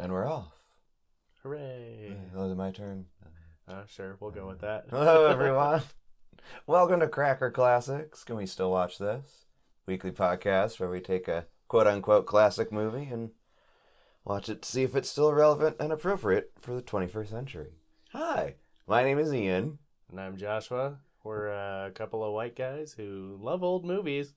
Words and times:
And 0.00 0.14
we're 0.14 0.26
off. 0.26 0.54
Hooray! 1.42 2.16
Oh, 2.34 2.46
is 2.46 2.52
it 2.52 2.54
my 2.54 2.70
turn? 2.70 3.04
Uh, 3.68 3.84
sure, 3.86 4.16
we'll 4.18 4.30
go 4.30 4.46
with 4.46 4.62
that. 4.62 4.86
Hello, 4.88 5.26
everyone. 5.30 5.82
Welcome 6.66 7.00
to 7.00 7.06
Cracker 7.06 7.50
Classics. 7.50 8.24
Can 8.24 8.36
we 8.36 8.46
still 8.46 8.70
watch 8.70 8.96
this? 8.96 9.44
Weekly 9.84 10.10
podcast 10.10 10.80
where 10.80 10.88
we 10.88 11.00
take 11.00 11.28
a 11.28 11.44
quote 11.68 11.86
unquote 11.86 12.24
classic 12.24 12.72
movie 12.72 13.10
and 13.12 13.32
watch 14.24 14.48
it 14.48 14.62
to 14.62 14.68
see 14.70 14.84
if 14.84 14.96
it's 14.96 15.10
still 15.10 15.34
relevant 15.34 15.76
and 15.78 15.92
appropriate 15.92 16.52
for 16.58 16.72
the 16.74 16.82
21st 16.82 17.28
century. 17.28 17.74
Hi, 18.14 18.54
my 18.86 19.02
name 19.02 19.18
is 19.18 19.34
Ian. 19.34 19.80
And 20.10 20.18
I'm 20.18 20.38
Joshua. 20.38 20.96
We're 21.24 21.48
a 21.48 21.90
couple 21.90 22.24
of 22.24 22.32
white 22.32 22.56
guys 22.56 22.94
who 22.94 23.38
love 23.38 23.62
old 23.62 23.84
movies, 23.84 24.32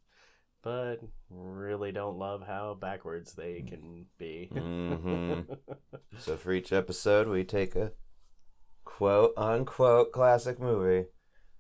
but 0.63 0.97
really 1.29 1.91
don't 1.91 2.17
love 2.17 2.41
how 2.45 2.73
backwards 2.79 3.33
they 3.33 3.61
can 3.67 4.05
be. 4.17 4.49
hmm 4.51 5.41
So 6.19 6.37
for 6.37 6.51
each 6.53 6.71
episode, 6.71 7.27
we 7.27 7.43
take 7.43 7.75
a 7.75 7.91
quote 8.85 9.33
unquote 9.37 10.11
classic 10.11 10.59
movie 10.59 11.07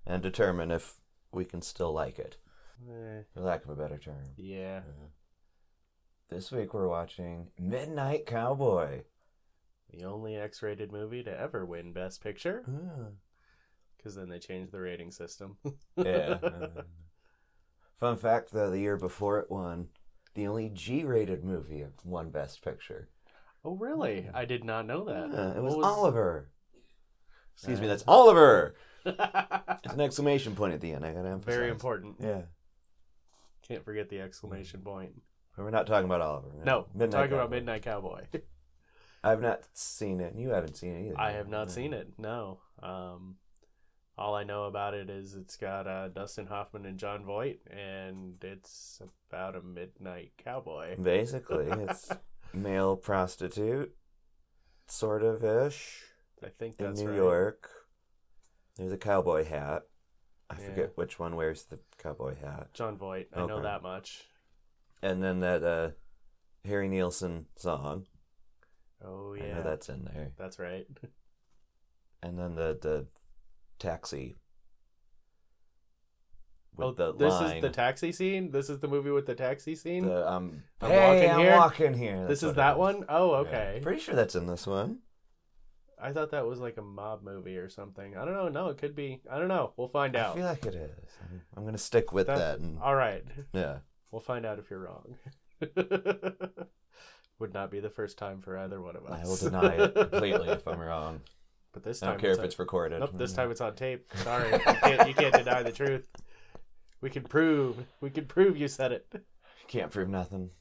and 0.05 0.21
determine 0.21 0.71
if 0.71 0.95
we 1.31 1.45
can 1.45 1.61
still 1.61 1.91
like 1.91 2.19
it, 2.19 2.37
Eh, 2.89 3.21
for 3.33 3.41
lack 3.41 3.63
of 3.63 3.69
a 3.71 3.75
better 3.75 3.97
term. 3.97 4.23
yeah. 4.37 4.81
This 6.29 6.51
week 6.51 6.73
we're 6.73 6.87
watching 6.87 7.49
Midnight 7.59 8.25
Cowboy. 8.25 9.03
The 9.91 10.05
only 10.05 10.35
X 10.35 10.63
rated 10.63 10.91
movie 10.91 11.23
to 11.23 11.39
ever 11.39 11.65
win 11.65 11.93
Best 11.93 12.23
Picture, 12.23 12.63
because 13.97 14.15
then 14.15 14.29
they 14.29 14.39
changed 14.39 14.71
the 14.71 14.79
rating 14.81 15.11
system. 15.11 15.57
Yeah. 15.97 16.39
uh, 16.43 16.81
Fun 18.03 18.17
fact 18.17 18.51
though, 18.51 18.69
the 18.69 18.79
year 18.79 18.97
before 18.97 19.39
it 19.39 19.49
won, 19.49 19.87
the 20.33 20.45
only 20.45 20.67
G 20.67 21.05
rated 21.05 21.45
movie 21.45 21.85
won 22.03 22.31
Best 22.31 22.61
Picture. 22.61 23.07
oh, 23.63 23.77
really? 23.77 24.29
I 24.33 24.43
did 24.43 24.65
not 24.65 24.85
know 24.85 25.05
that. 25.05 25.29
Yeah, 25.31 25.55
it 25.55 25.63
was, 25.63 25.73
What 25.73 25.85
Oliver. 25.85 26.49
Excuse 27.55 27.79
me, 27.79 27.87
that's 27.87 28.03
Oliver! 28.05 28.75
It's 29.05 29.93
an 29.93 30.01
exclamation 30.01 30.53
point 30.53 30.73
at 30.73 30.81
the 30.81 30.91
end, 30.91 31.05
I 31.05 31.13
gotta 31.13 31.29
emphasize. 31.29 31.55
Very 31.55 31.69
important. 31.69 32.17
Yeah. 32.19 32.41
Can't 33.65 33.85
forget 33.85 34.09
the 34.09 34.19
exclamation 34.19 34.81
point. 34.81 35.13
But 35.55 35.63
we're 35.63 35.71
not 35.71 35.87
talking 35.87 36.05
about 36.05 36.19
Oliver. 36.19 36.49
No, 36.65 36.87
Midnight 36.93 37.21
talking 37.21 37.33
about 37.35 37.51
Midnight 37.51 37.83
Cowboy. 37.83 38.23
I've 39.23 39.41
not 39.41 39.61
seen 39.73 40.19
it, 40.19 40.33
and 40.33 40.41
you 40.41 40.49
haven't 40.49 40.75
seen 40.75 40.93
it 40.93 41.07
either. 41.07 41.19
I 41.21 41.31
have 41.31 41.47
not 41.47 41.71
seen 41.71 41.93
it. 41.93 42.11
No. 42.17 42.59
Um, 42.81 43.37
all 44.17 44.35
I 44.35 44.43
know 44.43 44.65
about 44.65 44.93
it 44.93 45.09
is 45.09 45.33
it's 45.33 45.57
got 45.57 45.87
uh, 45.87 46.09
Dustin 46.09 46.47
Hoffman 46.47 46.85
and 46.85 46.99
Jon 46.99 47.23
Voight, 47.25 47.59
and 47.69 48.35
it's 48.43 49.01
about 49.29 49.55
a 49.55 49.61
midnight 49.61 50.33
cowboy. 50.37 50.95
Basically, 51.01 51.65
it's 51.71 52.11
male 52.53 52.95
prostitute, 52.95 53.95
sort 54.87 55.23
of 55.23 55.43
ish, 55.43 56.03
I 56.43 56.49
think 56.49 56.79
in 56.79 56.93
New 56.93 57.07
right. 57.09 57.15
York. 57.15 57.69
There's 58.77 58.91
a 58.91 58.97
cowboy 58.97 59.45
hat. 59.45 59.83
I 60.49 60.59
Yeah. 60.59 60.65
forget 60.67 60.97
which 60.97 61.17
one 61.19 61.35
wears 61.35 61.63
the 61.63 61.79
cowboy 61.97 62.35
hat. 62.35 62.73
Jon 62.73 62.97
Voight. 62.97 63.29
I 63.33 63.45
know 63.45 63.61
that 63.61 63.81
much. 63.81 64.25
And 65.01 65.23
then 65.23 65.39
that 65.41 65.63
uh, 65.63 65.91
Harry 66.65 66.87
Nilsson 66.87 67.47
song. 67.55 68.05
Oh 69.03 69.33
I 69.33 69.37
yeah, 69.45 69.53
know 69.55 69.63
that's 69.63 69.89
in 69.89 70.05
there. 70.05 70.31
that's 70.37 70.59
right. 70.59 70.85
And 72.21 72.39
then 72.39 72.55
the 72.55 72.77
the 72.81 73.07
taxi. 73.79 74.37
With 76.75 76.87
oh, 76.87 76.91
the 76.93 77.13
this 77.13 77.33
line. 77.33 77.57
is 77.57 77.61
the 77.61 77.69
taxi 77.69 78.11
scene. 78.11 78.49
This 78.51 78.67
is 78.69 78.79
the 78.79 78.87
movie 78.87 79.11
with 79.11 79.27
the 79.27 79.35
taxi 79.35 79.75
scene. 79.75 80.05
the, 80.07 80.27
um, 80.31 80.63
I'm 80.81 80.89
hey, 80.89 81.07
walking 81.07 81.29
I'm 81.31 81.39
here? 81.39 81.55
walking 81.55 81.93
here. 81.93 82.25
this 82.27 82.41
is 82.41 82.55
that 82.55 82.79
one. 82.79 83.05
Oh, 83.09 83.31
Yeah. 83.33 83.37
okay. 83.49 83.79
Pretty 83.83 83.99
sure 83.99 84.15
that's 84.15 84.33
in 84.35 84.47
this 84.47 84.65
one. 84.65 84.99
I 86.01 86.11
thought 86.11 86.31
that 86.31 86.45
was 86.47 86.59
like 86.59 86.77
a 86.77 86.81
mob 86.81 87.23
movie 87.23 87.57
or 87.57 87.69
something. 87.69 88.17
I 88.17 88.25
don't 88.25 88.33
know. 88.33 88.49
No, 88.49 88.69
it 88.69 88.77
could 88.79 88.95
be. 88.95 89.21
I 89.31 89.37
don't 89.37 89.47
know. 89.47 89.73
We'll 89.77 89.87
find 89.87 90.15
out. 90.15 90.31
I 90.33 90.35
feel 90.35 90.45
like 90.47 90.65
it 90.65 90.75
is. 90.75 90.91
I'm, 91.31 91.41
I'm 91.55 91.63
gonna 91.65 91.77
stick 91.77 92.11
with 92.11 92.27
That- 92.27 92.39
that. 92.39 92.59
and, 92.59 92.79
All 92.79 92.95
right. 92.95 93.23
yeah. 93.53 93.77
We'll 94.11 94.19
find 94.21 94.45
out 94.45 94.57
if 94.59 94.69
you're 94.69 94.79
wrong. 94.79 95.15
Would 97.39 97.53
not 97.53 97.71
be 97.71 97.79
the 97.79 97.89
first 97.89 98.17
time 98.17 98.41
for 98.41 98.57
either 98.57 98.81
one 98.81 98.95
of 98.95 99.05
us. 99.05 99.19
I 99.23 99.27
will 99.27 99.37
deny 99.37 99.75
it 99.75 99.93
completely 99.95 100.49
if 100.49 100.67
I'm 100.67 100.79
wrong. 100.87 101.21
But 101.73 101.83
this 101.83 101.99
time, 101.99 102.09
I 102.09 102.11
don't 102.13 102.21
care 102.21 102.31
if 102.31 102.39
on- 102.39 102.45
it's 102.45 102.59
recorded. 102.59 102.99
Nope, 102.99 103.11
this 103.15 103.33
time 103.33 103.49
it's 103.51 103.61
on 103.61 103.75
tape. 103.75 104.07
Sorry, 104.17 104.51
you 104.51 104.59
can't, 104.59 105.07
you 105.07 105.13
can't 105.15 105.33
deny 105.33 105.63
the 105.63 105.71
truth. 105.71 106.07
We 107.01 107.09
can 107.09 107.23
prove. 107.23 107.83
We 107.99 108.09
can 108.11 108.25
prove 108.25 108.55
you 108.57 108.67
said 108.67 108.91
it. 108.91 109.11
can't 109.67 109.91
prove 109.91 110.07
nothing. 110.07 110.51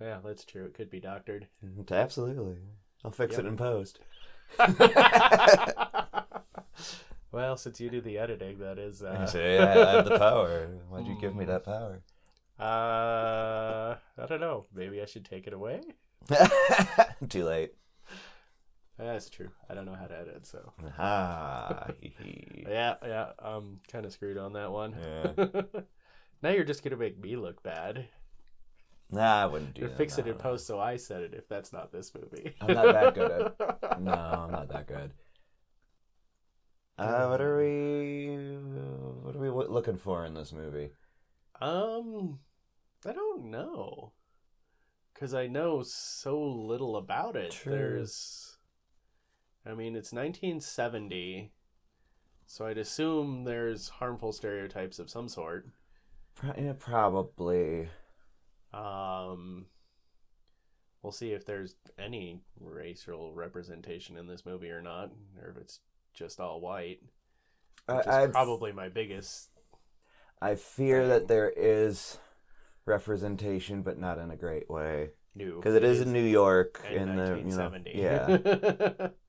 Yeah, 0.00 0.18
that's 0.24 0.44
true. 0.44 0.64
It 0.64 0.74
could 0.74 0.90
be 0.90 1.00
doctored. 1.00 1.48
Absolutely. 1.90 2.58
I'll 3.04 3.10
fix 3.10 3.32
Yep. 3.36 3.44
it 3.44 3.48
in 3.48 3.56
post. 3.56 3.98
well, 7.32 7.56
since 7.56 7.80
you 7.80 7.90
do 7.90 8.00
the 8.00 8.18
editing, 8.18 8.58
that 8.58 8.78
is. 8.78 9.02
Uh, 9.02 9.26
say, 9.26 9.56
yeah, 9.56 9.64
I 9.88 9.90
have 9.96 10.04
the 10.04 10.18
power. 10.18 10.68
Why'd 10.88 11.06
you 11.06 11.16
give 11.20 11.34
me 11.34 11.44
Mm. 11.44 11.48
that 11.48 11.64
power? 11.64 12.02
uh, 12.60 13.96
I 14.18 14.26
don't 14.28 14.40
know. 14.40 14.66
Maybe 14.74 15.00
I 15.02 15.06
should 15.06 15.24
take 15.24 15.46
it 15.46 15.52
away. 15.52 15.80
Too 17.28 17.44
late. 17.44 17.72
That's 18.98 19.28
true. 19.30 19.50
I 19.68 19.74
don't 19.74 19.86
know 19.86 19.94
how 19.94 20.06
to 20.06 20.16
edit, 20.16 20.46
so 20.46 20.72
Ah, 20.98 21.88
yeah, 22.68 22.94
yeah. 23.02 23.30
I'm 23.38 23.78
kind 23.90 24.04
of 24.04 24.12
screwed 24.12 24.38
on 24.38 24.52
that 24.52 24.70
one. 24.70 24.94
Yeah. 25.00 25.62
now 26.42 26.50
you're 26.50 26.64
just 26.64 26.84
gonna 26.84 26.96
make 26.96 27.18
me 27.18 27.36
look 27.36 27.62
bad. 27.62 28.06
Nah, 29.10 29.42
I 29.42 29.46
wouldn't 29.46 29.74
do 29.74 29.80
You're 29.82 29.90
that. 29.90 29.98
fixing 29.98 30.24
no. 30.24 30.30
it 30.30 30.34
in 30.34 30.38
post, 30.38 30.66
so 30.66 30.78
I 30.80 30.96
said 30.96 31.22
it. 31.22 31.34
If 31.34 31.48
that's 31.48 31.72
not 31.72 31.92
this 31.92 32.12
movie, 32.14 32.54
I'm 32.60 32.74
not 32.74 32.92
that 32.92 33.14
good 33.14 33.30
at- 33.30 34.00
No, 34.00 34.12
I'm 34.12 34.50
not 34.50 34.68
that 34.70 34.86
good. 34.86 35.12
Uh, 36.98 37.26
what 37.28 37.40
are 37.40 37.58
we? 37.58 38.36
What 39.22 39.34
are 39.34 39.38
we 39.38 39.50
looking 39.50 39.96
for 39.96 40.24
in 40.24 40.34
this 40.34 40.52
movie? 40.52 40.90
Um, 41.60 42.38
I 43.06 43.12
don't 43.12 43.50
know, 43.50 44.12
because 45.12 45.34
I 45.34 45.46
know 45.46 45.82
so 45.84 46.40
little 46.40 46.96
about 46.96 47.36
it. 47.36 47.50
True. 47.52 47.72
There's, 47.72 48.56
I 49.64 49.74
mean, 49.74 49.94
it's 49.94 50.12
1970, 50.12 51.52
so 52.46 52.66
I'd 52.66 52.78
assume 52.78 53.44
there's 53.44 53.88
harmful 53.88 54.32
stereotypes 54.32 54.98
of 54.98 55.08
some 55.08 55.28
sort. 55.28 55.68
Yeah, 56.58 56.72
probably. 56.78 57.88
Um, 58.72 59.66
we'll 61.02 61.12
see 61.12 61.32
if 61.32 61.46
there's 61.46 61.76
any 61.98 62.40
racial 62.58 63.32
representation 63.34 64.16
in 64.16 64.26
this 64.26 64.44
movie 64.44 64.70
or 64.70 64.82
not, 64.82 65.10
or 65.40 65.50
if 65.50 65.56
it's 65.58 65.80
just 66.12 66.40
all 66.40 66.60
white. 66.60 67.00
I, 67.88 67.94
Which 67.94 68.06
is 68.06 68.12
I 68.12 68.26
probably 68.28 68.72
my 68.72 68.88
biggest. 68.88 69.50
I 70.40 70.56
fear 70.56 71.00
thing. 71.00 71.08
that 71.10 71.28
there 71.28 71.52
is 71.54 72.18
representation, 72.84 73.82
but 73.82 73.98
not 73.98 74.18
in 74.18 74.30
a 74.30 74.36
great 74.36 74.68
way, 74.68 75.10
New 75.34 75.56
because 75.56 75.74
it 75.74 75.84
is 75.84 76.00
in 76.00 76.12
New 76.12 76.24
York 76.24 76.84
in 76.90 77.10
in 77.10 77.16
the 77.16 77.38
you 77.38 77.56
know 77.56 77.72
yeah 77.94 79.08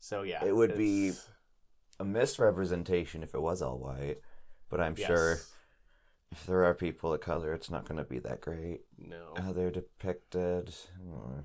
so 0.00 0.22
yeah, 0.22 0.44
It 0.44 0.54
would 0.54 0.76
be- 0.76 1.12
a 1.98 2.04
misrepresentation 2.04 3.22
if 3.22 3.34
it 3.34 3.40
was 3.40 3.62
all 3.62 3.78
white, 3.78 4.18
but 4.68 4.80
I'm 4.80 4.94
yes. 4.98 5.06
sure 5.06 5.32
if 6.30 6.44
there 6.46 6.64
are 6.64 6.74
people 6.74 7.14
of 7.14 7.20
color, 7.20 7.54
it's 7.54 7.70
not 7.70 7.86
going 7.86 7.96
to 7.98 8.04
be 8.04 8.18
that 8.18 8.40
great 8.42 8.82
No. 8.98 9.32
how 9.38 9.52
they're 9.52 9.70
depicted. 9.70 10.74
Hmm. 11.02 11.40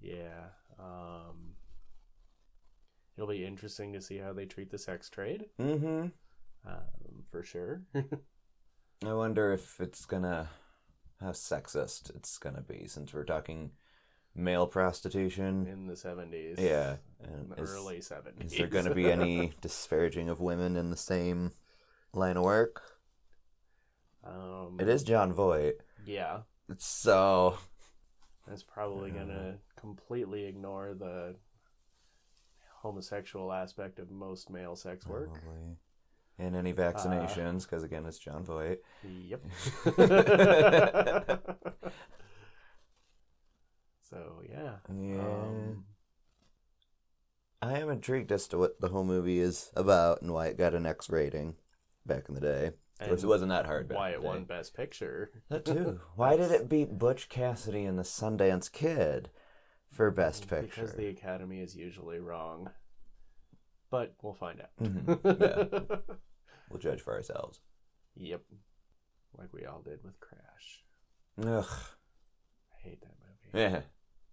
Yeah. 0.00 0.50
Um. 0.78 1.54
It'll 3.16 3.28
be 3.28 3.44
interesting 3.46 3.94
to 3.94 4.00
see 4.02 4.18
how 4.18 4.32
they 4.34 4.44
treat 4.44 4.70
the 4.70 4.78
sex 4.78 5.08
trade. 5.08 5.46
Mm-hmm. 5.58 6.08
Um, 6.66 7.24
for 7.30 7.42
sure. 7.42 7.82
I 9.04 9.12
wonder 9.14 9.52
if 9.52 9.80
it's 9.80 10.04
gonna 10.04 10.50
how 11.20 11.30
sexist 11.30 12.14
it's 12.14 12.36
gonna 12.36 12.60
be 12.60 12.86
since 12.86 13.14
we're 13.14 13.24
talking 13.24 13.70
male 14.36 14.66
prostitution. 14.66 15.66
in 15.66 15.86
the 15.86 15.96
seventies. 15.96 16.58
Yeah, 16.58 16.96
In 17.24 17.30
and 17.30 17.50
the 17.50 17.62
is, 17.62 17.70
early 17.72 18.00
seventies. 18.00 18.52
is 18.52 18.58
there 18.58 18.66
gonna 18.68 18.94
be 18.94 19.10
any 19.10 19.52
disparaging 19.60 20.28
of 20.28 20.40
women 20.40 20.76
in 20.76 20.90
the 20.90 20.96
same 20.96 21.52
line 22.12 22.36
of 22.36 22.44
work? 22.44 22.82
Um, 24.24 24.76
It 24.80 24.88
is 24.88 25.02
Jon 25.04 25.32
Voight, 25.32 25.76
Yeah. 26.04 26.40
so 26.78 27.58
That's 28.46 28.62
probably 28.62 29.10
gonna 29.10 29.58
completely 29.76 30.44
ignore 30.46 30.94
the 30.94 31.36
homosexual 32.82 33.52
aspect 33.52 33.98
of 33.98 34.10
most 34.10 34.50
male 34.50 34.76
sex 34.76 35.06
work. 35.06 35.32
probably. 35.32 35.76
And 36.38 36.54
any 36.54 36.74
vaccinations, 36.74 37.62
because 37.62 37.82
again, 37.82 38.04
it's 38.04 38.18
Jon 38.18 38.44
Voight. 38.44 38.80
Yep. 39.02 39.40
so 44.10 44.42
yeah. 44.48 44.76
Yeah. 44.94 45.20
Um, 45.20 45.84
I 47.62 47.78
am 47.78 47.90
intrigued 47.90 48.32
as 48.32 48.46
to 48.48 48.58
what 48.58 48.80
the 48.80 48.88
whole 48.88 49.04
movie 49.04 49.40
is 49.40 49.70
about 49.74 50.22
and 50.22 50.32
why 50.32 50.46
it 50.46 50.58
got 50.58 50.74
an 50.74 50.86
X 50.86 51.08
rating 51.10 51.56
back 52.04 52.24
in 52.28 52.34
the 52.34 52.40
day. 52.40 52.70
Of 53.00 53.08
course, 53.08 53.22
it 53.22 53.26
wasn't 53.26 53.50
that 53.50 53.66
hard. 53.66 53.88
Back 53.88 53.98
why 53.98 54.10
it 54.10 54.22
won. 54.22 54.44
Best 54.44 54.74
Picture. 54.74 55.30
That 55.50 55.64
too. 55.64 56.00
Why 56.16 56.36
did 56.36 56.50
it 56.50 56.68
beat 56.68 56.98
Butch 56.98 57.28
Cassidy 57.28 57.84
and 57.84 57.98
the 57.98 58.02
Sundance 58.02 58.72
Kid? 58.72 59.28
for 59.90 60.10
Best 60.10 60.48
Picture? 60.48 60.82
Because 60.82 60.94
the 60.94 61.08
Academy 61.08 61.60
is 61.60 61.74
usually 61.76 62.18
wrong. 62.20 62.70
But 63.90 64.14
we'll 64.22 64.34
find 64.34 64.60
out. 64.60 64.70
Mhm, 64.82 65.20
yeah. 66.10 66.14
We'll 66.68 66.80
judge 66.80 67.00
for 67.00 67.14
ourselves. 67.14 67.60
Yep. 68.16 68.42
Like 69.38 69.52
we 69.52 69.64
all 69.64 69.80
did 69.80 70.02
with 70.02 70.18
Crash. 70.20 70.84
Ugh. 71.40 71.64
I 72.74 72.88
hate 72.88 73.00
that 73.02 73.14
movie. 73.52 73.64
Yeah. 73.74 73.80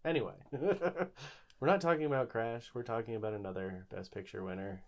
Anyway, 0.06 0.34
we're 0.52 1.68
not 1.68 1.80
talking 1.80 2.06
about 2.06 2.30
Crash. 2.30 2.70
We're 2.74 2.84
talking 2.84 3.16
about 3.16 3.34
another 3.34 3.86
Best 3.90 4.14
Picture 4.14 4.44
winner 4.44 4.84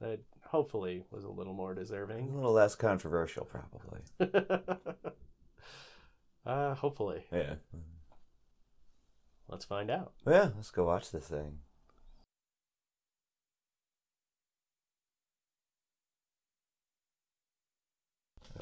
that 0.00 0.20
hopefully 0.46 1.04
was 1.10 1.24
a 1.24 1.30
little 1.30 1.52
more 1.52 1.74
deserving. 1.74 2.30
A 2.30 2.34
little 2.34 2.52
less 2.52 2.74
controversial, 2.74 3.44
probably. 3.46 4.00
uh, 6.46 6.74
hopefully. 6.74 7.24
Yeah. 7.32 7.54
Let's 9.48 9.64
find 9.64 9.90
out. 9.90 10.12
Yeah, 10.26 10.50
let's 10.56 10.70
go 10.70 10.84
watch 10.84 11.12
this 11.12 11.26
thing. 11.26 11.58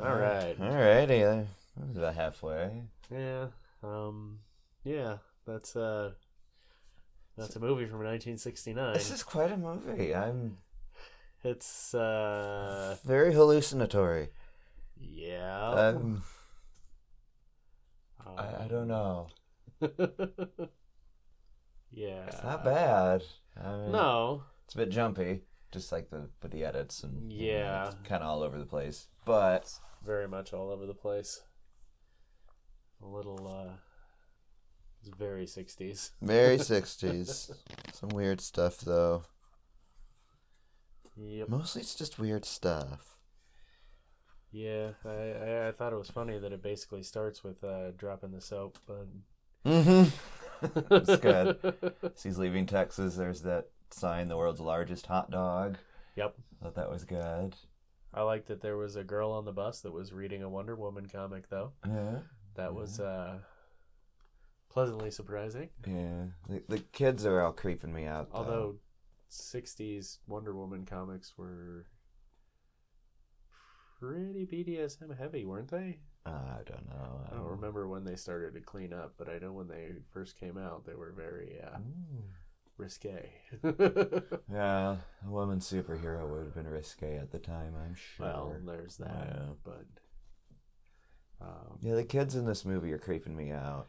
All 0.01 0.15
right. 0.17 0.55
All 0.61 0.69
right. 0.69 1.07
That 1.07 1.47
was 1.89 1.97
about 1.97 2.15
halfway. 2.15 2.83
Yeah. 3.11 3.47
Um. 3.83 4.41
Yeah. 4.85 5.17
That's 5.49 5.75
uh. 5.75 6.13
That's 7.37 7.57
a 7.57 7.61
movie 7.61 7.87
from 7.87 7.99
1969. 8.01 8.95
This 8.95 9.11
is 9.13 9.23
quite 9.23 9.51
a 9.53 9.57
movie. 9.57 10.15
I'm 10.15 10.59
It's 11.43 11.95
uh. 11.95 12.97
very 13.05 13.33
hallucinatory. 13.33 14.29
Yeah. 15.01 15.71
Um, 15.71 16.23
I, 18.37 18.65
I 18.65 18.69
don't 18.69 18.89
know. 18.89 19.29
yeah. 21.93 22.27
It's 22.27 22.43
not 22.43 22.65
bad. 22.65 23.23
I 23.63 23.77
mean, 23.77 23.93
No. 23.93 24.43
It's 24.65 24.75
a 24.75 24.79
bit 24.79 24.91
jumpy, 24.91 25.43
just 25.73 25.93
like 25.93 26.11
the 26.11 26.29
with 26.43 26.51
the 26.53 26.65
edits 26.65 27.03
and 27.05 27.33
Yeah. 27.33 27.93
kind 28.05 28.23
of 28.23 28.29
all 28.29 28.43
over 28.43 28.59
the 28.59 28.67
place. 28.67 29.07
But 29.25 29.73
very 30.05 30.29
much 30.29 30.53
all 30.53 30.71
over 30.71 30.85
the 30.87 30.95
place. 30.95 31.41
A 33.03 33.07
little, 33.07 33.47
uh, 33.47 33.77
it's 35.01 35.17
very 35.17 35.47
60s. 35.47 36.11
very 36.21 36.59
sixties. 36.73 37.51
Some 37.93 38.11
weird 38.11 38.41
stuff 38.41 38.79
though. 38.79 39.25
Yep. 41.17 41.49
Mostly 41.49 41.83
it's 41.83 41.95
just 41.95 42.19
weird 42.19 42.45
stuff. 42.45 43.17
Yeah, 44.51 44.91
I, 45.05 45.09
I, 45.09 45.69
I 45.69 45.73
thought 45.73 45.93
it 45.93 45.99
was 45.99 46.11
funny 46.11 46.39
that 46.39 46.53
it 46.53 46.63
basically 46.63 47.03
starts 47.03 47.45
with 47.45 47.63
uh, 47.63 47.91
dropping 47.97 48.33
the 48.33 48.41
soap, 48.41 48.79
but. 48.87 49.07
Mm-hmm. 49.67 50.09
it's 50.95 51.17
good. 51.17 51.59
As 52.03 52.23
he's 52.23 52.39
leaving 52.39 52.67
Texas, 52.67 53.17
there's 53.17 53.43
that 53.43 53.67
sign, 53.91 54.29
the 54.29 54.37
world's 54.37 54.61
largest 54.61 55.07
hot 55.07 55.31
dog. 55.31 55.77
Yep. 56.17 56.35
Thought 56.63 56.75
that 56.77 56.91
was 56.91 57.05
good. 57.05 57.57
I 58.15 58.23
like 58.23 58.47
that 58.47 58.63
there 58.63 58.77
was 58.77 58.97
a 58.97 59.05
girl 59.05 59.33
on 59.33 59.45
the 59.45 59.53
bus 59.53 59.81
that 59.83 59.93
was 59.93 60.13
reading 60.13 60.43
a 60.43 60.49
Wonder 60.49 60.75
Woman 60.75 61.07
comic, 61.07 61.51
though. 61.51 61.73
Yeah. 61.87 62.21
That 62.55 62.75
was 62.75 62.99
uh, 62.99 63.39
pleasantly 64.71 65.11
surprising. 65.11 65.69
Yeah. 65.87 66.25
The, 66.49 66.63
the 66.69 66.79
kids 66.79 67.25
are 67.27 67.41
all 67.41 67.53
creeping 67.53 67.93
me 67.93 68.07
out. 68.07 68.31
Though. 68.31 68.39
Although 68.39 68.75
60s 69.31 70.19
Wonder 70.27 70.55
Woman 70.55 70.85
comics 70.87 71.35
were 71.37 71.87
pretty 74.01 74.47
BDSM 74.47 75.17
heavy, 75.19 75.45
weren't 75.45 75.71
they? 75.71 75.99
Uh, 76.27 76.31
I 76.31 76.63
don't 76.67 76.89
know. 76.89 77.21
I 77.31 77.35
don't 77.35 77.47
remember 77.51 77.89
when 77.89 78.05
they 78.05 78.17
started 78.17 78.55
to 78.55 78.61
clean 78.61 78.93
up, 78.93 79.15
but 79.17 79.29
I 79.29 79.39
know 79.39 79.53
when 79.53 79.69
they 79.69 79.93
first 80.13 80.39
came 80.39 80.59
out, 80.59 80.85
they 80.87 80.95
were 80.95 81.13
very 81.17 81.59
uh, 81.63 81.79
risque. 82.77 83.31
Yeah, 84.53 84.97
a 85.27 85.31
woman 85.31 85.59
superhero 85.61 86.27
would 86.29 86.45
have 86.45 86.55
been 86.55 86.67
risque 86.69 87.17
at 87.17 87.31
the 87.31 87.39
time, 87.39 87.75
I'm 87.85 87.95
sure. 87.95 88.27
well, 88.27 88.57
there's 88.65 88.97
that, 88.97 89.29
Yeah. 89.37 89.47
but 89.65 89.87
um, 91.41 91.79
Yeah, 91.83 91.95
the 91.95 92.05
kids 92.05 92.35
in 92.35 92.47
this 92.47 92.65
movie 92.65 92.93
are 92.93 92.99
creeping 92.99 93.37
me 93.37 93.51
out. 93.53 93.89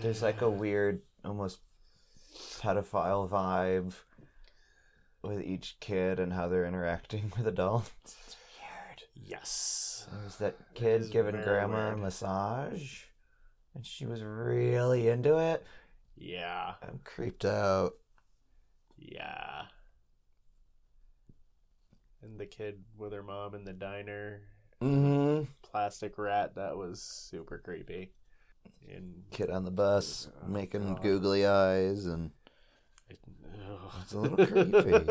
There's 0.00 0.22
like 0.22 0.40
a 0.42 0.50
weird, 0.50 1.02
almost 1.24 1.60
pedophile 2.58 3.28
vibe 3.28 3.94
with 5.22 5.42
each 5.42 5.76
kid 5.80 6.20
and 6.20 6.32
how 6.32 6.48
they're 6.48 6.64
interacting 6.66 7.32
with 7.36 7.46
adults. 7.46 7.90
It's 8.04 8.36
weird. 8.60 9.02
yes, 9.14 10.06
There's 10.12 10.36
that 10.36 10.56
kid 10.74 11.00
is 11.02 11.08
giving 11.10 11.40
grandma 11.42 11.86
weird. 11.86 11.94
a 11.94 11.96
massage, 11.96 13.02
and 13.74 13.84
she 13.84 14.06
was 14.06 14.22
really 14.22 15.08
into 15.08 15.36
it. 15.38 15.66
yeah, 16.16 16.74
I'm 16.82 17.00
creeped 17.04 17.44
out. 17.44 17.92
yeah. 18.96 19.62
And 22.22 22.38
the 22.38 22.46
kid 22.46 22.82
with 22.96 23.12
her 23.12 23.22
mom 23.22 23.54
in 23.54 23.64
the 23.64 23.72
diner, 23.72 24.42
Mm-hmm. 24.82 25.44
plastic 25.62 26.18
rat, 26.18 26.54
that 26.54 26.76
was 26.76 27.02
super 27.02 27.58
creepy. 27.58 28.12
And 28.90 29.24
Kid 29.30 29.50
on 29.50 29.64
the 29.64 29.70
bus 29.70 30.28
Oh, 30.42 30.48
making 30.48 30.94
God. 30.94 31.02
googly 31.02 31.46
eyes 31.46 32.06
and 32.06 32.30
It, 33.10 33.18
It's 34.02 34.12
a 34.12 34.18
little 34.18 34.46
creepy. 34.46 34.72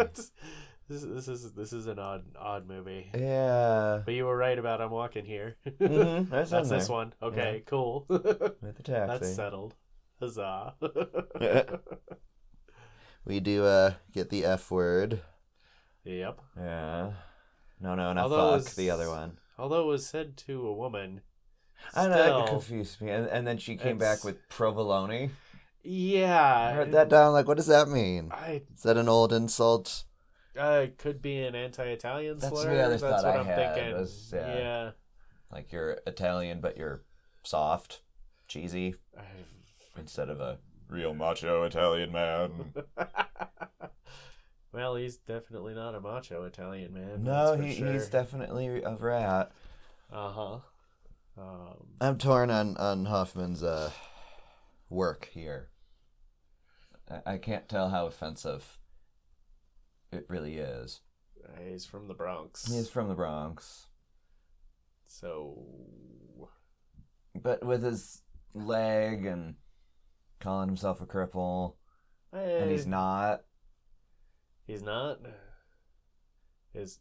this, 0.89 1.03
this 1.03 1.27
is 1.27 1.53
this 1.53 1.73
is 1.73 1.85
an 1.87 1.99
odd 1.99 2.23
odd 2.39 2.67
movie. 2.67 3.11
yeah. 3.13 4.01
But 4.05 4.13
you 4.13 4.25
were 4.25 4.35
right 4.37 4.57
about 4.57 4.81
I'm 4.81 4.91
walking 4.91 5.25
here. 5.25 5.57
Mhm, 5.79 6.29
that's 6.29 6.49
That's 6.51 6.69
this 6.69 6.89
one. 6.89 7.13
Okay, 7.21 7.63
cool. 7.67 8.05
With 8.09 8.77
the 8.77 8.83
taxi. 8.83 9.07
That's 9.19 9.35
settled. 9.35 9.75
Huzzah. 10.19 10.73
We 13.25 13.39
do 13.39 13.65
uh 13.65 13.93
get 14.13 14.29
the 14.29 14.45
F 14.45 14.71
word. 14.71 15.21
yep. 16.03 16.39
Yeah. 16.57 17.11
No, 17.79 17.93
no, 17.95 18.13
not 18.13 18.23
Although 18.23 18.51
fuck. 18.53 18.59
it's- 18.61 18.75
The 18.75 18.89
other 18.89 19.09
one. 19.09 19.37
Although 19.59 19.83
it 19.83 19.87
was 19.87 20.07
said 20.07 20.37
to 20.47 20.65
a 20.67 20.73
woman. 20.73 21.21
I 21.95 22.07
know 22.07 22.39
that 22.39 22.49
confused 22.49 23.01
me, 23.01 23.11
and, 23.11 23.27
and 23.27 23.47
then 23.47 23.57
she 23.57 23.75
came 23.75 23.97
back 23.97 24.23
with 24.23 24.47
provolone. 24.49 25.31
Yeah. 25.83 26.69
I 26.71 26.73
heard 26.73 26.91
that 26.91 27.09
down. 27.09 27.33
Like, 27.33 27.47
what 27.47 27.57
does 27.57 27.67
that 27.67 27.87
mean? 27.87 28.29
I 28.31 28.63
Is 28.75 28.83
that 28.83 28.97
an 28.97 29.07
old 29.07 29.31
insult? 29.31 30.03
uh, 30.59 30.81
it 30.83 30.97
could 30.97 31.21
be 31.21 31.39
an 31.43 31.55
anti-Italian 31.55 32.39
That's 32.39 32.61
slur. 32.61 32.75
the 32.75 32.81
other 32.81 32.97
That's 32.97 33.01
thought 33.01 33.23
what 33.23 33.35
I 33.35 33.39
am 33.39 33.45
had, 33.45 33.75
thinking. 33.75 33.97
was, 33.97 34.31
yeah. 34.35 34.57
yeah. 34.57 34.91
Like 35.51 35.71
you're 35.71 35.99
Italian, 36.05 36.59
but 36.61 36.77
you're 36.77 37.03
soft, 37.43 38.01
cheesy, 38.47 38.95
instead 39.97 40.29
of 40.29 40.41
a 40.41 40.57
real 40.89 41.13
macho 41.13 41.63
Italian 41.63 42.11
man. 42.11 42.73
well, 44.73 44.95
he's 44.95 45.17
definitely 45.17 45.73
not 45.73 45.95
a 45.95 46.01
macho 46.01 46.43
Italian 46.43 46.93
man. 46.93 47.23
no, 47.23 47.51
that's 47.51 47.61
for 47.61 47.63
he, 47.67 47.75
sure. 47.75 47.93
he's 47.93 48.09
definitely 48.09 48.81
a 48.83 48.95
rat. 48.95 49.51
Uh 50.11 50.29
huh. 50.31 50.57
Um, 51.37 51.75
I'm 52.01 52.17
torn 52.17 52.49
on 52.49 52.77
on 52.77 53.05
Hoffman's 53.05 53.63
uh 53.63 53.91
work 54.89 55.29
here. 55.33 55.69
I, 57.09 57.33
I 57.33 57.37
can't 57.37 57.69
tell 57.69 57.89
how 57.89 58.07
offensive 58.07 58.79
it 60.11 60.25
really 60.29 60.57
is. 60.57 61.01
he's 61.63 61.85
from 61.85 62.07
the 62.07 62.13
Bronx. 62.13 62.65
He's 62.71 62.89
from 62.89 63.07
the 63.07 63.15
Bronx, 63.15 63.87
So 65.05 65.63
but 67.35 67.63
with 67.63 67.83
his 67.83 68.21
leg 68.55 69.25
and 69.25 69.55
calling 70.39 70.67
himself 70.69 71.01
a 71.01 71.05
cripple, 71.05 71.75
and 72.33 72.71
he's 72.71 72.85
Eh, 72.85 72.89
not. 72.89 73.41
He's 74.65 74.81
not. 74.81 75.19
Is 76.73 76.99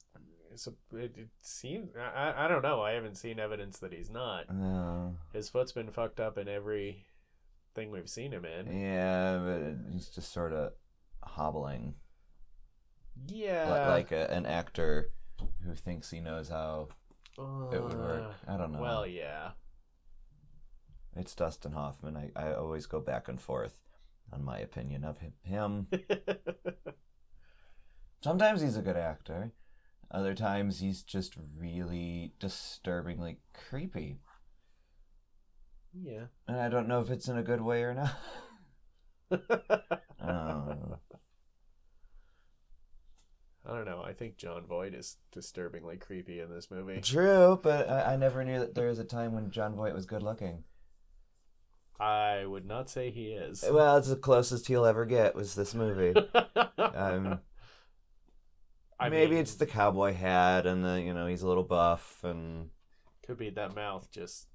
a, 0.66 0.70
it, 0.96 1.14
it 1.16 1.28
seems 1.42 1.90
I, 1.96 2.44
I- 2.44 2.48
don't 2.48 2.62
know. 2.62 2.82
I 2.82 2.92
haven't 2.92 3.16
seen 3.16 3.38
evidence 3.40 3.78
that 3.80 3.92
he's 3.92 4.10
not. 4.10 4.52
No. 4.54 5.16
His 5.32 5.48
foot's 5.48 5.72
been 5.72 5.90
fucked 5.90 6.20
up 6.20 6.38
in 6.38 6.48
every 6.48 7.04
thing 7.74 7.90
we've 7.90 8.08
seen 8.08 8.32
him 8.32 8.44
in. 8.44 8.80
Yeah, 8.80 9.38
but 9.38 9.92
he's 9.92 10.08
just 10.08 10.32
sort 10.32 10.52
of 10.52 10.72
hobbling, 11.22 11.94
Yeah, 13.26 13.68
like, 13.68 14.10
like 14.10 14.12
a, 14.12 14.30
an 14.32 14.46
actor 14.46 15.10
who 15.64 15.74
thinks 15.74 16.10
he 16.10 16.20
knows 16.20 16.48
how 16.48 16.88
it 17.38 17.82
would 17.82 17.94
work. 17.94 18.32
Uh, 18.48 18.52
I 18.52 18.56
don't 18.56 18.72
know. 18.72 18.80
Well, 18.80 19.06
yeah. 19.06 19.50
It's 21.16 21.34
Dustin 21.34 21.72
Hoffman. 21.72 22.16
I, 22.16 22.30
I 22.34 22.54
always 22.54 22.86
go 22.86 23.00
back 23.00 23.28
and 23.28 23.40
forth 23.40 23.80
on 24.32 24.44
my 24.44 24.58
opinion 24.58 25.04
of 25.04 25.18
him. 25.18 25.32
him. 25.42 25.86
Sometimes 28.22 28.60
he's 28.60 28.76
a 28.76 28.82
good 28.82 28.96
actor. 28.96 29.52
Other 30.10 30.34
times 30.34 30.80
he's 30.80 31.02
just 31.02 31.36
really 31.58 32.32
disturbingly 32.38 33.38
creepy. 33.68 34.18
yeah. 36.00 36.26
And 36.46 36.58
I 36.60 36.68
don't 36.68 36.88
know 36.88 37.00
if 37.00 37.10
it's 37.10 37.28
in 37.28 37.36
a 37.36 37.42
good 37.42 37.60
way 37.60 37.82
or 37.82 37.94
not. 37.94 38.14
Oh. 40.22 40.98
I 43.68 43.74
don't 43.74 43.84
know. 43.84 44.00
I 44.06 44.12
think 44.12 44.36
Jon 44.36 44.64
Voight 44.66 44.94
is 44.94 45.16
disturbingly 45.32 45.96
creepy 45.96 46.38
in 46.38 46.50
this 46.50 46.70
movie. 46.70 47.00
True, 47.00 47.58
but 47.60 47.90
I, 47.90 48.12
I 48.12 48.16
never 48.16 48.44
knew 48.44 48.60
that 48.60 48.76
there 48.76 48.86
was 48.86 49.00
a 49.00 49.04
time 49.04 49.32
when 49.32 49.50
Jon 49.50 49.74
Voight 49.74 49.92
was 49.92 50.06
good 50.06 50.22
looking. 50.22 50.62
I 51.98 52.44
would 52.46 52.64
not 52.66 52.88
say 52.88 53.10
he 53.10 53.30
is. 53.32 53.64
Well, 53.68 53.96
it's 53.96 54.08
the 54.08 54.16
closest 54.16 54.68
he'll 54.68 54.84
ever 54.86 55.04
get 55.04 55.34
was 55.34 55.54
this 55.54 55.74
movie. 55.74 56.14
Um, 56.78 57.40
I 58.98 59.08
maybe 59.08 59.32
mean, 59.32 59.40
it's 59.40 59.54
the 59.54 59.66
cowboy 59.66 60.14
hat 60.14 60.66
and 60.66 60.84
the 60.84 61.00
you 61.00 61.12
know 61.12 61.26
he's 61.26 61.42
a 61.42 61.48
little 61.48 61.64
buff 61.64 62.20
and, 62.22 62.70
could 63.26 63.36
be 63.38 63.50
that 63.50 63.74
mouth 63.74 64.08
just 64.10 64.46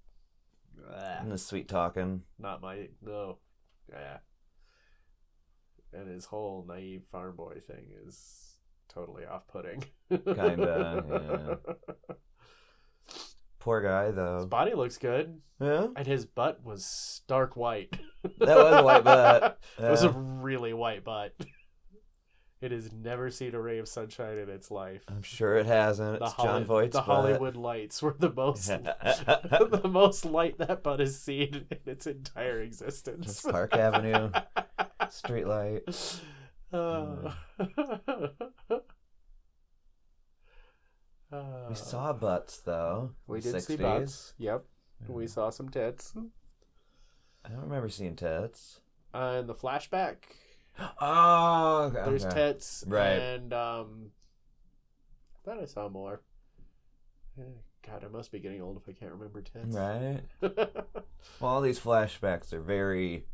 ah, 0.89 1.17
and 1.19 1.31
the 1.31 1.37
sweet 1.37 1.67
talking. 1.67 2.23
not 2.39 2.61
my 2.61 2.87
no. 3.01 3.37
Yeah. 3.89 4.17
And 5.93 6.07
his 6.07 6.25
whole 6.25 6.65
naive 6.67 7.03
farm 7.11 7.35
boy 7.35 7.59
thing 7.67 7.91
is 8.05 8.55
totally 8.87 9.25
off 9.25 9.47
putting. 9.47 9.83
Kinda, 10.09 11.59
Poor 13.59 13.81
guy 13.81 14.11
though. 14.11 14.37
His 14.37 14.45
body 14.45 14.73
looks 14.73 14.97
good. 14.97 15.41
Yeah, 15.59 15.87
And 15.95 16.07
his 16.07 16.25
butt 16.25 16.63
was 16.63 16.85
stark 16.85 17.55
white. 17.55 17.95
That 18.39 18.57
was 18.57 18.79
a 18.79 18.83
white 18.83 19.03
butt. 19.03 19.59
it 19.77 19.91
was 19.91 20.03
a 20.03 20.09
really 20.09 20.73
white 20.73 21.03
butt. 21.03 21.35
It 22.61 22.71
has 22.71 22.91
never 22.93 23.31
seen 23.31 23.55
a 23.55 23.59
ray 23.59 23.79
of 23.79 23.87
sunshine 23.87 24.37
in 24.37 24.47
its 24.47 24.69
life. 24.69 25.01
I'm 25.07 25.23
sure 25.23 25.55
it 25.55 25.65
hasn't. 25.65 26.19
The, 26.19 26.25
It's 26.25 26.33
Holly- 26.35 26.47
Jon 26.47 26.65
Voight's 26.65 26.93
the 26.95 26.99
butt. 26.99 27.05
Hollywood 27.07 27.55
lights 27.55 28.01
were 28.03 28.15
the 28.17 28.31
most 28.31 28.67
the 28.67 29.81
most 29.89 30.25
light 30.25 30.59
that 30.59 30.83
butt 30.83 30.99
has 30.99 31.19
seen 31.19 31.65
in 31.71 31.77
its 31.87 32.05
entire 32.05 32.61
existence. 32.61 33.25
Just 33.25 33.49
Park 33.49 33.73
Avenue 33.75 34.31
street 35.09 35.47
light. 35.47 35.81
Uh, 36.71 37.31
We 41.69 41.75
saw 41.75 42.11
butts 42.13 42.59
though. 42.59 43.11
We 43.25 43.39
did 43.39 43.61
see 43.63 43.77
60s. 43.77 43.81
butts. 43.81 44.33
Yep. 44.37 44.65
We 45.07 45.27
saw 45.27 45.49
some 45.49 45.69
tits. 45.69 46.13
I 47.45 47.49
don't 47.49 47.61
remember 47.61 47.89
seeing 47.89 48.15
tits. 48.15 48.81
Uh, 49.13 49.37
in 49.39 49.47
the 49.47 49.55
flashback, 49.55 50.15
Oh, 50.99 51.91
okay. 51.93 52.03
there's 52.09 52.25
tits. 52.25 52.83
Right. 52.87 53.19
And 53.19 53.53
um, 53.53 54.11
I 55.35 55.39
thought 55.45 55.61
I 55.61 55.65
saw 55.65 55.89
more. 55.89 56.21
Eh, 57.39 57.43
God, 57.85 58.03
I 58.03 58.07
must 58.07 58.31
be 58.31 58.39
getting 58.39 58.61
old 58.61 58.77
if 58.77 58.87
I 58.89 58.93
can't 58.97 59.11
remember 59.11 59.41
tits. 59.41 59.75
Right. 59.75 60.21
Well, 61.39 61.51
all 61.53 61.61
these 61.61 61.79
flashbacks 61.79 62.51
are 62.51 62.61
very 62.61 63.25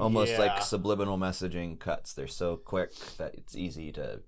almost 0.00 0.32
Yeah. 0.32 0.38
like 0.40 0.62
subliminal 0.62 1.16
messaging 1.16 1.78
cuts. 1.78 2.12
They're 2.12 2.26
so 2.26 2.56
quick 2.56 2.92
that 3.18 3.34
it's 3.36 3.54
easy 3.56 3.92
to 3.92 4.22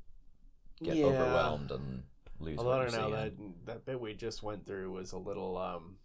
get 0.82 0.96
Yeah. 0.96 1.06
overwhelmed 1.06 1.72
and 1.72 2.04
lose. 2.38 2.58
Although 2.58 2.72
I 2.72 2.84
don't 2.86 2.92
know 2.94 3.10
that 3.10 3.32
that 3.66 3.84
bit 3.84 4.00
we 4.00 4.14
just 4.14 4.42
went 4.44 4.64
through 4.66 4.92
was 4.92 5.10
a 5.12 5.18
little 5.18 5.56
um 5.58 5.96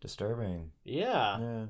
disturbing. 0.00 0.70
yeah 0.82 1.38
Yeah. 1.38 1.66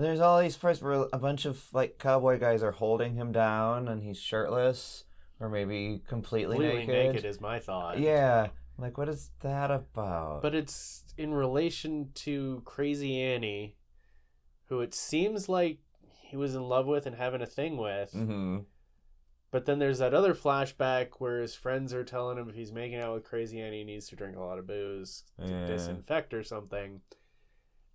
There's 0.00 0.20
all 0.20 0.40
these 0.40 0.56
parts 0.56 0.80
where 0.80 1.06
a 1.12 1.18
bunch 1.18 1.44
of 1.44 1.62
like 1.72 1.98
cowboy 1.98 2.38
guys 2.38 2.62
are 2.62 2.70
holding 2.72 3.14
him 3.16 3.32
down 3.32 3.86
and 3.86 4.02
he's 4.02 4.18
shirtless 4.18 5.04
or 5.38 5.48
maybe 5.48 6.02
completely, 6.08 6.58
naked. 6.58 6.70
completely 6.78 6.94
naked. 7.00 7.14
naked. 7.16 7.24
is 7.28 7.40
my 7.40 7.58
thought. 7.58 7.98
Yeah. 7.98 8.48
Like 8.78 8.96
what 8.96 9.08
is 9.10 9.30
that 9.42 9.70
about? 9.70 10.40
But 10.42 10.54
it's 10.54 11.04
in 11.18 11.34
relation 11.34 12.10
to 12.14 12.62
Crazy 12.64 13.20
Annie, 13.20 13.76
who 14.68 14.80
it 14.80 14.94
seems 14.94 15.48
like 15.50 15.80
he 16.22 16.36
was 16.36 16.54
in 16.54 16.62
love 16.62 16.86
with 16.86 17.04
and 17.06 17.16
having 17.16 17.42
a 17.42 17.46
thing 17.46 17.76
with. 17.76 18.12
hmm 18.12 18.58
But 19.50 19.66
then 19.66 19.80
there's 19.80 19.98
that 19.98 20.14
other 20.14 20.32
flashback 20.34 21.08
where 21.18 21.42
his 21.42 21.54
friends 21.54 21.92
are 21.92 22.04
telling 22.04 22.38
him 22.38 22.48
if 22.48 22.54
he's 22.54 22.72
making 22.72 23.00
out 23.00 23.12
with 23.12 23.24
Crazy 23.24 23.60
Annie, 23.60 23.78
he 23.78 23.84
needs 23.84 24.08
to 24.08 24.16
drink 24.16 24.36
a 24.36 24.40
lot 24.40 24.58
of 24.58 24.66
booze 24.66 25.24
to 25.44 25.52
Yeah. 25.52 25.66
disinfect 25.66 26.32
or 26.32 26.42
something. 26.42 27.02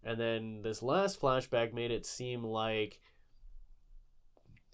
And 0.05 0.19
then 0.19 0.61
this 0.61 0.83
last 0.83 1.19
flashback 1.19 1.73
made 1.73 1.89
it 1.89 2.05
seem 2.05 2.43
like 2.43 2.99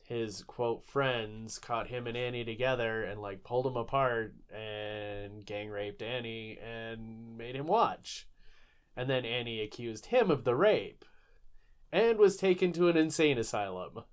his 0.06 0.44
quote 0.44 0.84
friends 0.86 1.58
caught 1.58 1.88
him 1.88 2.06
and 2.06 2.18
Annie 2.18 2.44
together 2.44 3.02
and 3.02 3.22
like 3.22 3.46
pulled 3.46 3.66
him 3.66 3.78
apart 3.78 4.36
and 4.54 5.46
gang 5.46 5.70
raped 5.70 6.02
Annie 6.02 6.60
and 6.62 7.38
made 7.38 7.56
him 7.56 7.66
watch. 7.66 8.28
And 8.98 9.10
then 9.10 9.24
Annie 9.24 9.62
accused 9.62 10.08
him 10.08 10.30
of 10.30 10.44
the 10.44 10.54
rape 10.54 11.06
and 11.94 12.18
was 12.18 12.36
taken 12.36 12.74
to 12.74 12.90
an 12.90 12.98
insane 12.98 13.38
asylum. 13.38 14.04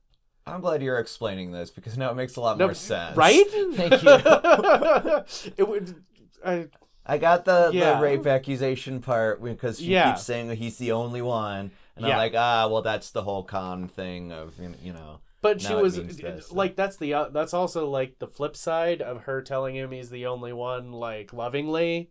I'm 0.46 0.60
glad 0.60 0.82
you're 0.82 1.00
explaining 1.00 1.50
this 1.50 1.70
because 1.70 1.98
now 1.98 2.10
it 2.10 2.14
makes 2.14 2.36
a 2.36 2.40
lot 2.40 2.58
No, 2.58 2.66
more 2.66 2.74
sense. 2.74 3.16
Right? 3.16 3.44
Thank 3.72 4.02
you. 4.02 5.52
it 5.56 5.68
would. 5.68 6.04
I, 6.46 6.68
I 7.08 7.16
got 7.18 7.44
the, 7.46 7.70
Yeah. 7.72 7.94
the 7.94 8.02
rape 8.02 8.26
accusation 8.26 9.00
part 9.00 9.42
because 9.42 9.78
she 9.78 9.86
Yeah. 9.86 10.10
keeps 10.12 10.24
saying 10.24 10.50
he's 10.56 10.76
the 10.78 10.92
only 10.92 11.22
one, 11.22 11.70
and 11.96 12.04
Yeah. 12.06 12.12
I'm 12.12 12.18
like, 12.18 12.34
ah, 12.36 12.68
well, 12.70 12.82
that's 12.82 13.10
the 13.10 13.22
whole 13.22 13.42
con 13.42 13.88
thing 13.88 14.30
of 14.30 14.54
you 14.82 14.92
know. 14.92 15.20
but 15.40 15.60
she 15.62 15.72
was 15.74 15.96
this. 15.96 16.52
like, 16.52 16.76
that's 16.76 16.96
the 16.98 17.14
uh, 17.14 17.28
that's 17.30 17.54
also 17.54 17.88
like 17.88 18.18
the 18.18 18.26
flip 18.26 18.54
side 18.56 19.00
of 19.00 19.22
her 19.22 19.40
telling 19.40 19.74
him 19.76 19.90
he's 19.92 20.10
the 20.10 20.26
only 20.26 20.52
one, 20.52 20.92
like 20.92 21.32
lovingly. 21.32 22.10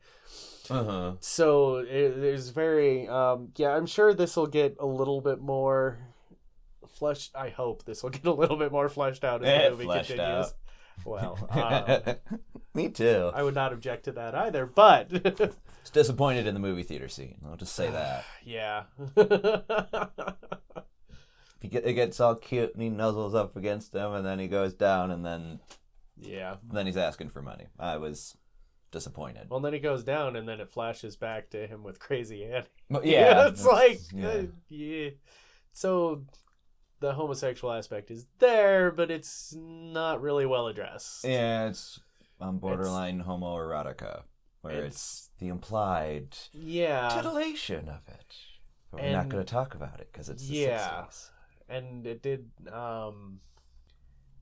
Uh 0.70 0.84
huh. 0.84 1.12
So 1.22 1.78
it, 1.78 2.20
there's 2.20 2.50
very, 2.50 3.08
um, 3.08 3.54
yeah. 3.56 3.70
I'm 3.76 3.86
sure 3.86 4.14
this 4.14 4.36
will 4.36 4.48
get 4.48 4.76
a 4.80 4.86
little 4.86 5.22
bit 5.22 5.40
more 5.40 6.00
fleshed. 6.96 7.36
I 7.36 7.50
hope 7.50 7.86
this 7.86 8.04
will 8.04 8.10
get 8.10 8.26
a 8.26 8.34
little 8.34 8.58
bit 8.58 8.72
more 8.72 8.90
fleshed 8.90 9.24
out 9.24 9.44
as 9.44 9.50
Eh, 9.50 9.64
the 9.70 9.72
movie 9.76 9.86
continues. 9.88 10.20
out. 10.20 10.52
Well, 11.06 11.38
um, 11.52 12.16
Me 12.74 12.90
too. 12.90 13.32
I 13.34 13.44
would 13.44 13.56
not 13.56 13.74
object 13.74 14.06
to 14.06 14.12
that 14.14 14.36
either, 14.36 14.66
but 14.66 15.08
it's 15.12 15.90
disappointed 15.92 16.48
in 16.48 16.54
the 16.54 16.60
movie 16.60 16.84
theater 16.84 17.08
scene. 17.08 17.40
I'll 17.46 17.56
just 17.58 17.76
say 17.76 17.90
that. 17.90 18.26
yeah. 18.44 18.84
He 21.60 21.70
get, 21.70 21.88
it 21.88 21.94
gets 21.94 22.20
all 22.20 22.36
cute 22.36 22.74
and 22.76 22.84
he 22.84 22.90
nuzzles 22.90 23.34
up 23.34 23.56
against 23.56 23.94
him, 23.94 24.14
and 24.14 24.24
then 24.24 24.38
he 24.38 24.48
goes 24.48 24.74
down, 24.76 25.10
and 25.10 25.26
then 25.26 25.60
yeah. 26.20 26.58
then 26.72 26.86
he's 26.86 26.98
asking 26.98 27.30
for 27.30 27.42
money. 27.42 27.66
I 27.80 27.98
was 27.98 28.38
disappointed. 28.92 29.50
Well, 29.50 29.60
then 29.60 29.74
he 29.74 29.80
goes 29.80 30.04
down, 30.04 30.36
and 30.36 30.48
then 30.48 30.60
it 30.60 30.70
flashes 30.70 31.16
back 31.16 31.50
to 31.52 31.66
him 31.66 31.84
with 31.84 32.00
Crazy 32.00 32.46
Annie. 32.46 32.68
But 32.90 33.06
Yeah, 33.06 33.48
it's 33.48 33.66
like, 33.66 34.00
yeah. 34.14 34.28
uh, 34.28 34.44
yeah. 34.70 35.10
So 35.74 36.26
the 37.00 37.14
homosexual 37.14 37.74
aspect 37.74 38.10
is 38.12 38.26
there, 38.40 38.92
but 38.92 39.12
it's 39.12 39.54
not 39.58 40.22
really 40.22 40.46
well 40.46 40.68
addressed. 40.68 41.24
Yeah, 41.26 41.68
it's 41.70 42.00
on 42.40 42.58
borderline 42.60 43.24
homoerotica, 43.24 44.24
where 44.62 44.74
it's, 44.86 44.86
It's- 44.86 45.30
the 45.40 45.48
implied 45.50 46.36
Yeah, 46.54 47.10
titillation 47.10 47.88
of 47.90 48.08
it. 48.08 48.36
But 48.92 49.02
we're 49.02 49.12
not 49.12 49.30
going 49.30 49.46
to 49.46 49.52
talk 49.52 49.76
about 49.76 50.00
it 50.00 50.10
because 50.12 50.30
it's 50.30 50.48
the 50.48 50.56
Yeah. 50.56 51.06
60s. 51.06 51.30
and 51.70 52.08
it 52.08 52.22
did. 52.24 52.50
Um, 52.72 53.42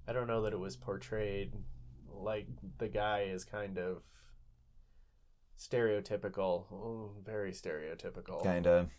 I 0.08 0.14
don't 0.14 0.28
know 0.28 0.44
that 0.44 0.54
it 0.54 0.60
was 0.60 0.78
portrayed 0.78 1.52
like 2.08 2.48
the 2.78 2.88
guy 2.88 3.22
is 3.24 3.44
kind 3.44 3.78
of 3.80 4.04
stereotypical, 5.58 6.66
oh, 6.72 7.12
very 7.24 7.52
stereotypical. 7.52 8.44
Kind 8.44 8.68
of 8.68 8.90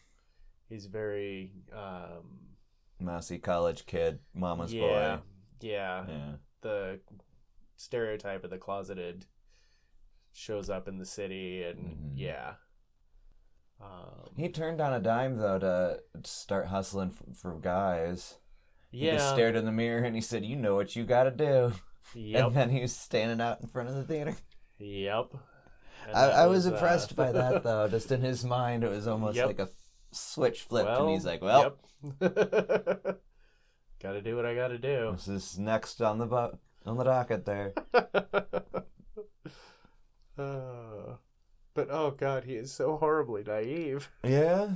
He's 0.68 0.86
very 0.86 1.52
um, 1.72 2.55
mousy 2.98 3.38
college 3.38 3.86
kid, 3.86 4.18
mama's 4.34 4.72
yeah, 4.72 4.80
boy. 4.82 5.22
yeah. 5.60 6.04
Yeah. 6.08 6.32
the 6.62 7.00
stereotype 7.76 8.42
of 8.44 8.50
the 8.50 8.58
closeted 8.58 9.26
shows 10.32 10.68
up 10.70 10.88
in 10.88 10.98
the 10.98 11.06
city 11.06 11.62
and 11.62 11.78
Mhm. 11.78 12.12
yeah 12.16 12.54
um, 13.80 14.30
He 14.36 14.48
turned 14.48 14.80
on 14.80 14.92
a 14.94 15.00
dime 15.00 15.36
though 15.36 15.58
to 15.58 16.00
start 16.24 16.66
hustling 16.66 17.10
f- 17.10 17.36
for 17.36 17.58
guys. 17.58 18.38
Yeah. 18.90 19.12
He 19.12 19.16
just 19.18 19.30
stared 19.32 19.56
in 19.56 19.64
the 19.66 19.72
mirror 19.72 20.02
and 20.04 20.14
he 20.14 20.22
said, 20.22 20.44
"You 20.44 20.56
know 20.56 20.74
what 20.74 20.96
you 20.96 21.04
got 21.04 21.24
to 21.24 21.30
do." 21.30 21.72
yep 22.14 22.46
And 22.46 22.54
then 22.54 22.70
he 22.70 22.80
was 22.80 22.96
standing 22.96 23.40
out 23.44 23.60
in 23.60 23.68
front 23.68 23.88
of 23.90 23.94
the 23.96 24.04
theater. 24.04 24.34
yep 24.78 25.26
I, 26.14 26.22
I 26.30 26.46
was 26.46 26.66
uh, 26.66 26.72
impressed 26.72 27.16
by 27.16 27.32
that 27.32 27.62
though. 27.64 27.88
Just 27.88 28.10
in 28.12 28.22
his 28.22 28.44
mind, 28.44 28.84
it 28.84 28.88
was 28.90 29.06
almost 29.06 29.36
Yep. 29.36 29.46
like 29.46 29.58
a 29.58 29.68
switch 30.12 30.62
flipped, 30.62 30.88
well, 30.88 31.02
and 31.06 31.10
he's 31.14 31.24
like, 31.26 31.42
"Well, 31.42 31.76
yep. 32.20 32.20
gotta 34.02 34.20
do 34.22 34.36
what 34.36 34.44
i 34.46 34.54
gotta 34.54 34.78
do 34.78 35.12
this 35.12 35.26
is 35.28 35.58
next 35.58 36.00
on 36.02 36.18
the 36.18 36.26
bu- 36.26 36.56
on 36.84 36.96
the 36.96 37.04
docket 37.04 37.44
there." 37.44 37.72
Uh, 40.38 41.16
but 41.72 41.88
oh 41.90 42.10
god 42.10 42.44
he 42.44 42.56
is 42.56 42.70
so 42.70 42.98
horribly 42.98 43.42
naive 43.42 44.10
yeah, 44.22 44.68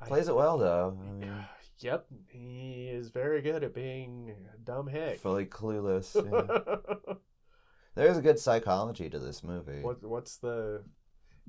I- 0.00 0.06
plays 0.06 0.28
it 0.28 0.34
well 0.34 0.56
though. 0.56 0.96
I 0.98 1.02
mean, 1.04 1.30
yep 1.78 2.06
he 2.30 2.88
is 2.90 3.10
very 3.10 3.42
good 3.42 3.62
at 3.62 3.74
being 3.74 4.34
a 4.54 4.56
dumb 4.58 4.86
hick 4.86 5.20
fully 5.20 5.44
clueless. 5.44 6.14
yeah. 6.16 7.14
There's 7.94 8.16
a 8.16 8.22
good 8.22 8.38
psychology 8.38 9.10
to 9.10 9.18
this 9.18 9.44
movie. 9.44 9.82
What 9.82 10.02
what's 10.02 10.38
the 10.38 10.84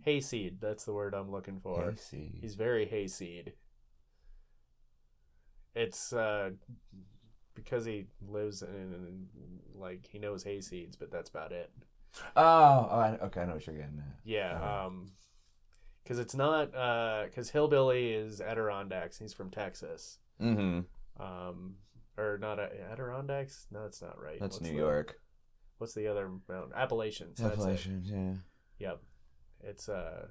hayseed? 0.03 0.60
That's 0.62 0.86
the 0.86 0.93
word 0.93 1.13
I'm 1.13 1.31
looking 1.31 1.60
for. 1.60 1.89
Hayseed. 1.91 2.38
He's 2.41 2.55
very 2.55 2.86
hayseed. 2.86 3.53
It's 5.75 6.13
uh 6.13 6.51
because 7.55 7.86
he 7.86 8.05
lives 8.27 8.62
in, 8.62 8.69
in 8.69 9.27
like 9.75 10.07
he 10.12 10.19
knows 10.19 10.43
hayseeds, 10.43 10.98
but 10.98 11.12
that's 11.12 11.29
about 11.29 11.51
it. 11.51 11.72
Oh, 12.36 12.88
oh 12.91 12.95
I, 13.00 13.17
okay. 13.24 13.41
I 13.41 13.45
know 13.45 13.53
what 13.53 13.65
you're 13.65 13.75
getting 13.75 14.00
at. 14.00 14.19
Yeah, 14.24 14.55
Uh-huh. 14.55 14.88
um 14.88 15.12
because 16.03 16.19
it's 16.19 16.36
not 16.36 16.72
because 17.25 17.50
hillbilly 17.50 18.12
is 18.13 18.41
Adirondacks. 18.41 19.17
He's 19.17 19.33
from 19.33 19.50
Texas. 19.50 20.19
Mm-hmm. 20.41 20.81
Um, 21.24 21.75
or 22.17 22.38
not 22.38 22.60
Adirondacks? 22.60 23.67
No, 23.72 23.83
that's 23.83 24.01
not 24.01 24.22
right. 24.22 24.38
That's 24.39 24.57
What's 24.57 24.62
New 24.69 24.74
the- 24.74 24.79
York. 24.79 25.15
What's 25.77 25.93
the 25.93 26.07
other 26.07 26.29
mountain? 26.50 26.74
Appalachians. 26.75 27.41
Appalachians, 27.41 28.10
yeah. 28.12 28.33
Yep. 28.79 29.01
It's 29.63 29.88
a. 29.88 30.27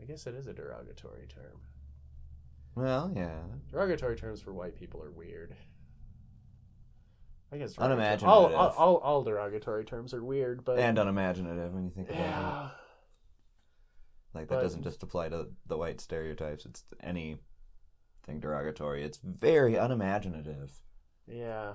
I 0.00 0.04
guess 0.04 0.26
it 0.26 0.34
is 0.34 0.46
a 0.46 0.52
derogatory 0.52 1.26
term. 1.28 1.60
Well, 2.74 3.12
yeah. 3.14 3.38
Derogatory 3.70 4.16
terms 4.16 4.40
for 4.40 4.52
white 4.52 4.74
people 4.76 5.02
are 5.02 5.12
weird. 5.12 5.54
I 7.52 7.58
guess 7.58 7.76
Unimaginative. 7.78 8.26
All, 8.28 8.52
all, 8.52 8.70
all, 8.76 8.96
all 8.96 9.22
derogatory 9.22 9.84
terms 9.84 10.12
are 10.12 10.24
weird, 10.24 10.64
but 10.64 10.78
And 10.80 10.98
unimaginative 10.98 11.72
when 11.72 11.84
you 11.84 11.90
think 11.90 12.08
about 12.08 12.18
it. 12.18 12.22
yeah, 12.22 12.68
Like 14.34 14.48
that 14.48 14.56
But- 14.56 14.62
doesn't 14.62 14.82
just 14.82 15.02
apply 15.04 15.28
to 15.28 15.48
the 15.66 15.78
white 15.78 16.00
stereotypes. 16.00 16.66
It's 16.66 16.84
anything 17.00 17.38
derogatory. 18.40 19.04
It's 19.04 19.18
very 19.18 19.76
unimaginative. 19.76 20.80
yeah. 21.26 21.74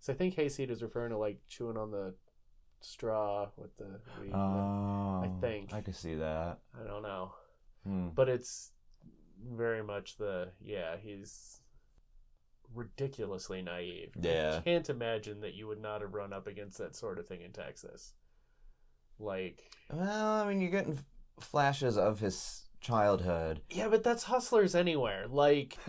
So 0.00 0.12
I 0.12 0.16
think 0.16 0.34
Hayseed 0.34 0.68
is 0.72 0.82
referring 0.82 1.10
to 1.10 1.18
like 1.18 1.38
chewing 1.46 1.76
on 1.76 1.92
the 1.92 2.16
straw 2.84 3.48
with 3.56 3.76
the 3.76 4.00
weed. 4.20 4.32
Oh, 4.34 5.38
think. 5.40 5.72
I 5.72 5.80
could 5.80 5.96
see 5.96 6.14
that. 6.16 6.58
I 6.78 6.86
don't 6.86 7.02
know, 7.02 7.32
Hmm. 7.84 8.08
but 8.14 8.28
it's 8.28 8.72
very 9.44 9.82
much 9.82 10.16
the 10.18 10.50
yeah. 10.60 10.96
He's 11.02 11.60
ridiculously 12.74 13.62
naive. 13.62 14.10
Yeah. 14.18 14.56
I 14.58 14.60
can't 14.62 14.88
imagine 14.88 15.40
that 15.40 15.54
you 15.54 15.66
would 15.66 15.80
not 15.80 16.00
have 16.00 16.14
run 16.14 16.32
up 16.32 16.46
against 16.46 16.78
that 16.78 16.96
sort 16.96 17.18
of 17.18 17.26
thing 17.26 17.42
in 17.42 17.52
Texas. 17.52 18.14
Like, 19.18 19.70
Well, 19.92 20.32
I 20.42 20.48
mean, 20.48 20.60
you're 20.60 20.70
getting 20.70 20.98
flashes 21.38 21.98
of 21.98 22.20
his 22.20 22.64
childhood. 22.80 23.60
yeah, 23.70 23.88
but 23.88 24.02
that's 24.02 24.24
hustlers 24.24 24.74
anywhere. 24.74 25.26
Like, 25.28 25.76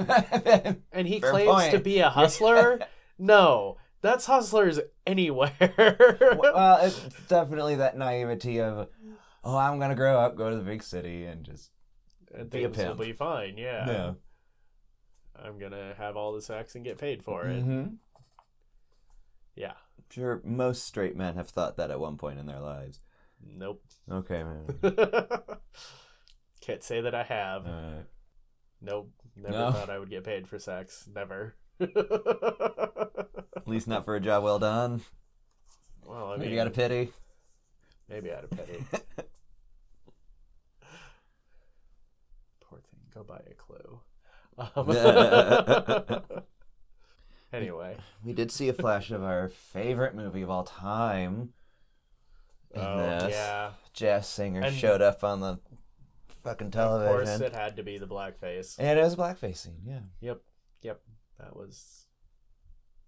and 0.92 1.08
he 1.08 1.20
Fair 1.22 1.32
claims 1.32 1.70
to 1.72 1.80
be 1.80 2.00
a 2.00 2.10
hustler. 2.10 2.80
no, 3.18 3.78
that's 4.04 4.28
hustlers 4.28 4.80
anywhere. 5.08 5.52
Well, 6.38 6.78
it's 6.86 7.00
definitely 7.28 7.76
that 7.78 7.98
naivety 7.98 8.62
of, 8.62 8.90
oh, 9.44 9.58
I'm 9.58 9.80
gonna 9.80 9.96
grow 9.96 10.20
up, 10.20 10.36
go 10.38 10.52
to 10.52 10.56
the 10.56 10.62
big 10.62 10.84
city, 10.84 11.26
and 11.26 11.44
just 11.44 11.72
and 12.36 12.50
be 12.52 12.64
a 12.66 12.70
things 12.70 12.90
will 12.90 13.06
be 13.06 13.14
fine. 13.14 13.58
Yeah. 13.58 13.88
yeah. 13.88 14.12
I'm 15.44 15.58
gonna 15.58 15.96
have 15.98 16.16
all 16.16 16.34
the 16.34 16.42
sex 16.42 16.76
and 16.76 16.86
get 16.86 17.00
paid 17.00 17.24
for 17.24 17.48
it. 17.48 17.60
Mm-hmm. 17.64 17.96
Yeah. 19.56 19.74
Sure, 20.12 20.42
most 20.44 20.84
straight 20.86 21.16
men 21.16 21.36
have 21.36 21.50
thought 21.50 21.78
that 21.78 21.90
at 21.90 22.00
one 22.00 22.18
point 22.18 22.38
in 22.38 22.46
their 22.46 22.60
lives. 22.60 23.00
Nope. 23.44 23.84
Okay, 24.12 24.44
man. 24.44 24.68
Can't 26.62 26.84
say 26.84 27.02
that 27.02 27.16
I 27.16 27.24
have. 27.24 27.66
Uh, 27.66 27.92
Nope. 28.82 29.12
Never 29.36 29.58
No. 29.58 29.72
thought 29.72 29.90
I 29.90 29.98
would 29.98 30.10
get 30.10 30.24
paid 30.24 30.48
for 30.48 30.60
sex. 30.60 31.08
Never. 31.14 31.56
At 31.84 33.68
least 33.68 33.88
not 33.88 34.06
for 34.06 34.16
a 34.16 34.20
job 34.20 34.44
well 34.44 34.60
done. 34.60 35.02
well, 36.06 36.28
I 36.32 36.38
Maybe 36.38 36.42
mean, 36.42 36.52
you 36.52 36.58
got 36.58 36.68
a 36.68 36.72
pity. 36.72 37.12
maybe 38.10 38.32
out 38.32 38.44
of 38.46 38.50
pity. 38.52 38.84
Poor 42.62 42.80
thing. 42.80 43.00
Go 43.13 43.24
buy 43.24 43.42
a 43.50 43.54
clue. 43.54 44.00
Um, 44.58 46.22
anyway. 47.54 47.98
We 48.24 48.34
did 48.34 48.52
see 48.52 48.70
a 48.70 48.74
flash 48.74 49.12
of 49.12 49.24
our 49.24 49.50
favorite 49.50 50.16
movie 50.16 50.42
of 50.42 50.50
all 50.50 50.63
time. 50.63 51.50
Oh, 52.75 52.98
this. 53.20 53.32
yeah. 53.34 53.72
Jazz 53.94 54.28
singer 54.28 54.62
And- 54.62 54.75
showed 54.75 55.02
up 55.02 55.24
on 55.24 55.40
the 55.42 55.60
fucking 56.44 56.72
television. 56.72 57.13
Of 57.13 57.25
course, 57.28 57.40
it 57.42 57.54
had 57.54 57.75
to 57.78 57.84
be 57.84 57.98
the 57.98 58.08
blackface. 58.08 58.75
And 58.80 58.98
it 59.00 59.04
was 59.04 59.13
a 59.13 59.18
blackface 59.18 59.58
scene, 59.58 59.82
yeah. 59.86 60.00
Yep. 60.22 60.42
Yep. 60.82 61.02
That 61.40 61.56
was. 61.56 62.06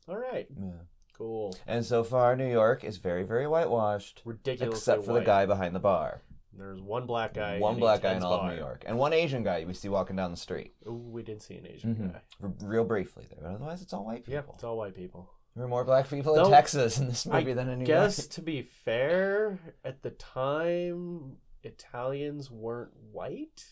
All 0.07 0.17
right. 0.17 0.47
yeah. 0.59 0.71
Cool. 1.17 1.55
And 1.65 1.85
so 1.85 2.03
far, 2.03 2.35
New 2.35 2.51
York 2.51 2.83
is 2.83 2.97
very, 2.97 3.23
very 3.23 3.47
whitewashed, 3.47 4.21
Ridiculously 4.25 4.77
except 4.77 5.05
for 5.05 5.13
the 5.13 5.21
guy 5.21 5.45
behind 5.45 5.73
the 5.73 5.79
bar. 5.79 6.21
There's 6.57 6.81
one 6.81 7.05
black 7.05 7.33
guy. 7.33 7.59
one 7.59 7.79
black 7.79 8.01
guy 8.01 8.13
in 8.13 8.23
all 8.23 8.37
bar. 8.37 8.49
of 8.49 8.53
New 8.55 8.61
York, 8.61 8.83
and 8.85 8.97
one 8.97 9.13
Asian 9.13 9.43
guy 9.43 9.63
we 9.65 9.73
see 9.73 9.87
walking 9.89 10.15
down 10.15 10.31
the 10.31 10.37
street, 10.37 10.73
Ooh, 10.87 10.93
we 10.93 11.23
did 11.23 11.41
see 11.41 11.55
an 11.55 11.67
Asian 11.67 11.95
Mhm. 11.95 12.13
guy. 12.13 12.21
R- 12.43 12.53
real 12.69 12.83
briefly 12.85 13.25
there. 13.29 13.39
But 13.41 13.51
otherwise, 13.55 13.81
it's 13.81 13.93
all 13.93 14.05
white 14.05 14.19
people. 14.23 14.33
Yep, 14.33 14.49
it's 14.55 14.63
all 14.63 14.77
white 14.77 14.95
people. 14.95 15.29
There 15.55 15.63
were 15.63 15.69
more 15.69 15.85
black 15.85 16.09
people 16.09 16.35
in 16.37 16.49
Texas 16.51 16.97
in 16.99 17.07
this 17.07 17.25
I 17.27 17.39
movie 17.39 17.53
than 17.53 17.69
in 17.69 17.79
New 17.79 17.85
Guess 17.85 18.17
York. 18.19 18.29
to 18.31 18.41
be 18.41 18.61
fair, 18.61 19.57
at 19.85 20.01
the 20.01 20.11
time, 20.11 21.37
Italians 21.63 22.51
weren't 22.51 22.91
white. 23.11 23.65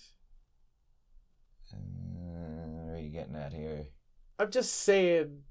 Uh, 1.74 1.78
what 1.78 2.96
are 2.96 3.02
you 3.02 3.10
getting 3.10 3.36
at 3.36 3.54
here? 3.54 3.88
I'm 4.40 4.52
just 4.52 4.74
saying 4.74 5.44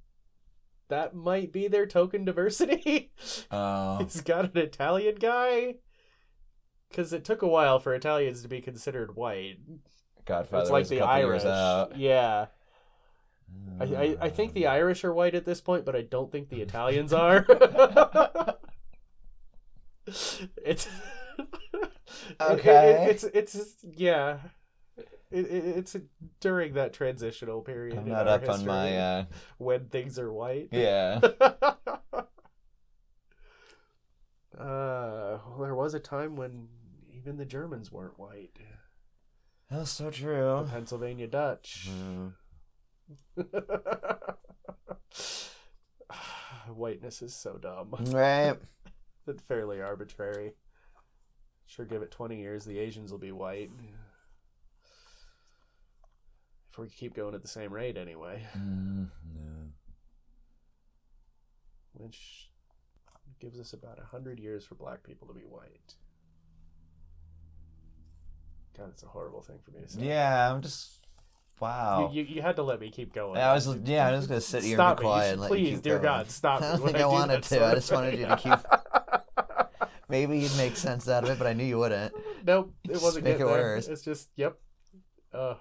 that 0.88 1.14
might 1.14 1.52
be 1.52 1.68
their 1.68 1.86
token 1.86 2.24
diversity. 2.24 3.12
Oh, 3.50 3.98
He's 3.98 4.20
got 4.20 4.46
an 4.46 4.58
Italian 4.58 5.16
guy. 5.16 5.76
Because 6.88 7.12
it 7.12 7.24
took 7.24 7.42
a 7.42 7.48
while 7.48 7.78
for 7.78 7.94
Italians 7.94 8.42
to 8.42 8.48
be 8.48 8.60
considered 8.60 9.16
white. 9.16 9.58
Godfather 10.24 10.62
it's 10.62 10.70
like 10.70 10.88
the 10.88 11.00
Irish. 11.00 11.44
Yeah. 11.44 12.46
I, 13.80 13.84
I, 13.84 14.16
I 14.22 14.28
think 14.30 14.54
the 14.54 14.66
Irish 14.66 15.04
are 15.04 15.12
white 15.12 15.34
at 15.34 15.44
this 15.44 15.60
point, 15.60 15.84
but 15.84 15.96
I 15.96 16.02
don't 16.02 16.30
think 16.32 16.48
the 16.48 16.62
Italians 16.62 17.12
are. 17.14 17.46
it's 20.06 20.88
Okay. 22.40 23.06
It, 23.10 23.24
it, 23.24 23.34
it's 23.34 23.54
it's 23.54 23.76
yeah. 23.96 24.38
It, 25.32 25.46
it, 25.46 25.64
it's 25.78 25.96
during 26.40 26.74
that 26.74 26.92
transitional 26.92 27.62
period. 27.62 27.98
I'm 27.98 28.08
not 28.08 28.28
up 28.28 28.48
on 28.48 28.64
my. 28.66 28.96
uh 28.96 29.24
when 29.58 29.86
things 29.88 30.18
are 30.18 30.32
white. 30.32 30.68
Yeah. 30.72 31.20
uh, 31.42 31.58
well, 34.58 35.56
there 35.60 35.74
was 35.74 35.94
a 35.94 36.00
time 36.00 36.36
when 36.36 36.68
even 37.16 37.36
the 37.36 37.44
Germans 37.44 37.90
weren't 37.90 38.18
white. 38.18 38.56
That's 39.70 39.90
so 39.90 40.04
The 40.06 40.10
true. 40.10 40.68
Pennsylvania 40.70 41.26
Dutch. 41.28 41.88
Mm. 41.90 42.34
Whiteness 46.68 47.22
is 47.22 47.34
so 47.34 47.58
dumb. 47.58 47.94
Right. 48.12 48.56
It's 49.24 49.40
fairly 49.44 49.80
arbitrary. 49.80 50.54
Sure, 51.66 51.84
give 51.86 52.02
it 52.02 52.10
20 52.10 52.40
years, 52.40 52.64
the 52.64 52.76
Asians 52.80 53.12
will 53.12 53.20
be 53.20 53.30
white. 53.30 53.70
If 56.72 56.78
we 56.78 56.88
keep 56.88 57.14
going 57.14 57.34
at 57.34 57.42
the 57.42 57.48
same 57.48 57.72
rate, 57.72 57.96
anyway. 57.98 58.46
Mm, 58.56 59.08
no. 59.34 59.68
Which 61.92 62.50
gives 63.38 63.60
us 63.60 63.74
about 63.74 63.98
a 63.98 64.02
100 64.02 64.40
years 64.40 64.64
for 64.64 64.74
black 64.74 65.02
people 65.02 65.28
to 65.28 65.34
be 65.34 65.40
white. 65.40 65.94
God, 68.76 68.88
it's 68.88 69.02
a 69.02 69.06
horrible 69.06 69.42
thing 69.42 69.58
for 69.62 69.70
me 69.72 69.80
to 69.82 69.88
say. 69.88 70.00
Yeah, 70.02 70.50
I'm 70.50 70.62
just. 70.62 71.06
Wow. 71.60 72.10
You, 72.12 72.22
you, 72.22 72.36
you 72.36 72.42
had 72.42 72.56
to 72.56 72.62
let 72.62 72.80
me 72.80 72.90
keep 72.90 73.12
going. 73.12 73.36
Yeah, 73.36 73.50
I 73.50 73.54
was. 73.54 73.66
Yeah, 73.84 74.08
I'm 74.08 74.16
just 74.16 74.28
gonna 74.28 74.40
sit 74.40 74.64
here 74.64 74.76
Stop 74.76 74.92
and 74.92 74.98
be 75.00 75.02
quiet 75.04 75.24
should- 75.26 75.32
and 75.32 75.40
let 75.42 75.50
you 75.60 75.66
please, 75.68 75.80
dear 75.82 75.94
going. 75.98 76.04
God, 76.04 76.30
stop 76.30 76.62
I 76.62 76.70
don't 76.72 76.84
think 76.86 76.96
I 76.96 77.02
I 77.02 77.06
wanted 77.06 77.42
to. 77.42 77.66
I 77.66 77.74
just 77.74 77.92
wanted 77.92 78.18
you 78.18 78.26
to 78.26 78.36
keep. 78.36 78.58
Maybe 80.08 80.38
you'd 80.38 80.56
make 80.56 80.76
sense 80.76 81.08
out 81.08 81.24
of 81.24 81.30
it, 81.30 81.38
but 81.38 81.46
I 81.46 81.52
knew 81.52 81.64
you 81.64 81.78
wouldn't. 81.78 82.14
Nope, 82.44 82.74
it 82.88 83.02
wasn't 83.02 83.24
make 83.24 83.34
it 83.34 83.38
there. 83.38 83.46
worse. 83.46 83.88
It's 83.88 84.02
just, 84.02 84.30
yep. 84.36 84.58
Uh. 85.32 85.54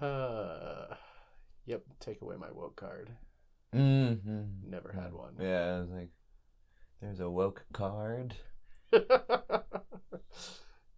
Uh, 0.00 0.94
yep, 1.66 1.82
take 2.00 2.22
away 2.22 2.36
my 2.36 2.50
woke 2.52 2.76
card. 2.76 3.10
Mm-hmm. 3.74 4.70
Never 4.70 4.92
had 4.92 5.12
one. 5.12 5.34
Yeah, 5.40 5.76
I 5.76 5.80
was 5.80 5.90
like, 5.90 6.10
there's 7.00 7.20
a 7.20 7.30
woke 7.30 7.66
card. 7.72 8.34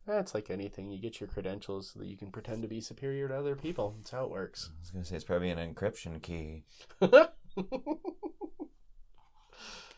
That's 0.07 0.35
like 0.35 0.51
anything. 0.51 0.91
You 0.91 0.99
get 0.99 1.21
your 1.21 1.29
credentials 1.29 1.91
so 1.93 1.99
that 2.01 2.09
you 2.09 2.17
can 2.17 2.33
pretend 2.33 2.63
to 2.63 2.69
be 2.69 2.81
superior 2.81 3.29
to 3.29 3.37
other 3.37 3.55
people. 3.57 3.95
That's 3.99 4.11
how 4.11 4.25
it 4.25 4.31
works. 4.31 4.71
I 4.73 4.81
was 4.81 4.91
gonna 4.91 5.05
say 5.05 5.17
it's 5.17 5.25
probably 5.25 5.51
an 5.51 5.59
encryption 5.59 6.23
key. 6.23 6.65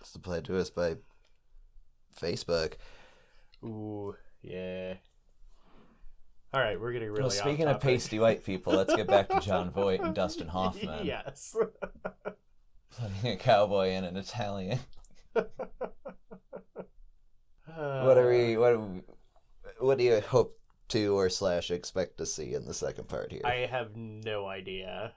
It's 0.03 0.11
supplied 0.11 0.45
to 0.47 0.59
us 0.59 0.69
by 0.69 0.97
Facebook. 2.21 2.75
Ooh, 3.65 4.15
yeah. 4.43 4.95
All 6.55 6.61
right, 6.61 6.79
we're 6.79 6.93
getting 6.93 7.09
really. 7.09 7.23
well, 7.23 7.31
speaking 7.31 7.67
of 7.67 7.81
pasty 7.81 8.19
white 8.19 8.45
people, 8.45 8.75
let's 8.75 8.95
get 8.95 9.07
back 9.07 9.29
to 9.31 9.41
Jon 9.41 9.71
Voight 9.71 10.01
and 10.01 10.15
Dustin 10.15 10.49
Hoffman 10.49 11.07
yes. 11.07 11.57
playing 12.91 13.35
a 13.35 13.37
cowboy 13.39 13.89
and 13.89 14.05
an 14.05 14.17
Italian. 14.17 14.79
Uh, 15.35 15.43
What 18.05 18.19
are 18.19 18.29
we? 18.29 18.57
What? 18.59 18.73
Are 18.73 18.79
we, 18.81 19.01
what 19.79 19.97
do 19.99 20.05
you 20.05 20.21
hope 20.21 20.59
to 20.89 21.17
or 21.17 21.31
slash 21.31 21.71
expect 21.71 22.19
to 22.19 22.27
see 22.27 22.53
in 22.55 22.67
the 22.67 22.75
second 22.75 23.09
part 23.09 23.33
here? 23.33 23.41
I 23.45 23.67
have 23.71 23.97
no 23.97 24.47
idea. 24.47 25.15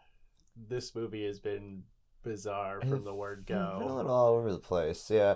This 0.55 0.95
movie 0.95 1.25
has 1.25 1.39
been 1.39 1.83
bizarre 2.23 2.79
from 2.79 3.03
the 3.03 3.13
word 3.13 3.45
Been 3.45 3.57
a 3.57 3.77
go. 3.79 3.95
little 3.95 4.11
all 4.11 4.35
over 4.35 4.51
the 4.53 4.59
place. 4.59 5.09
Yeah, 5.11 5.35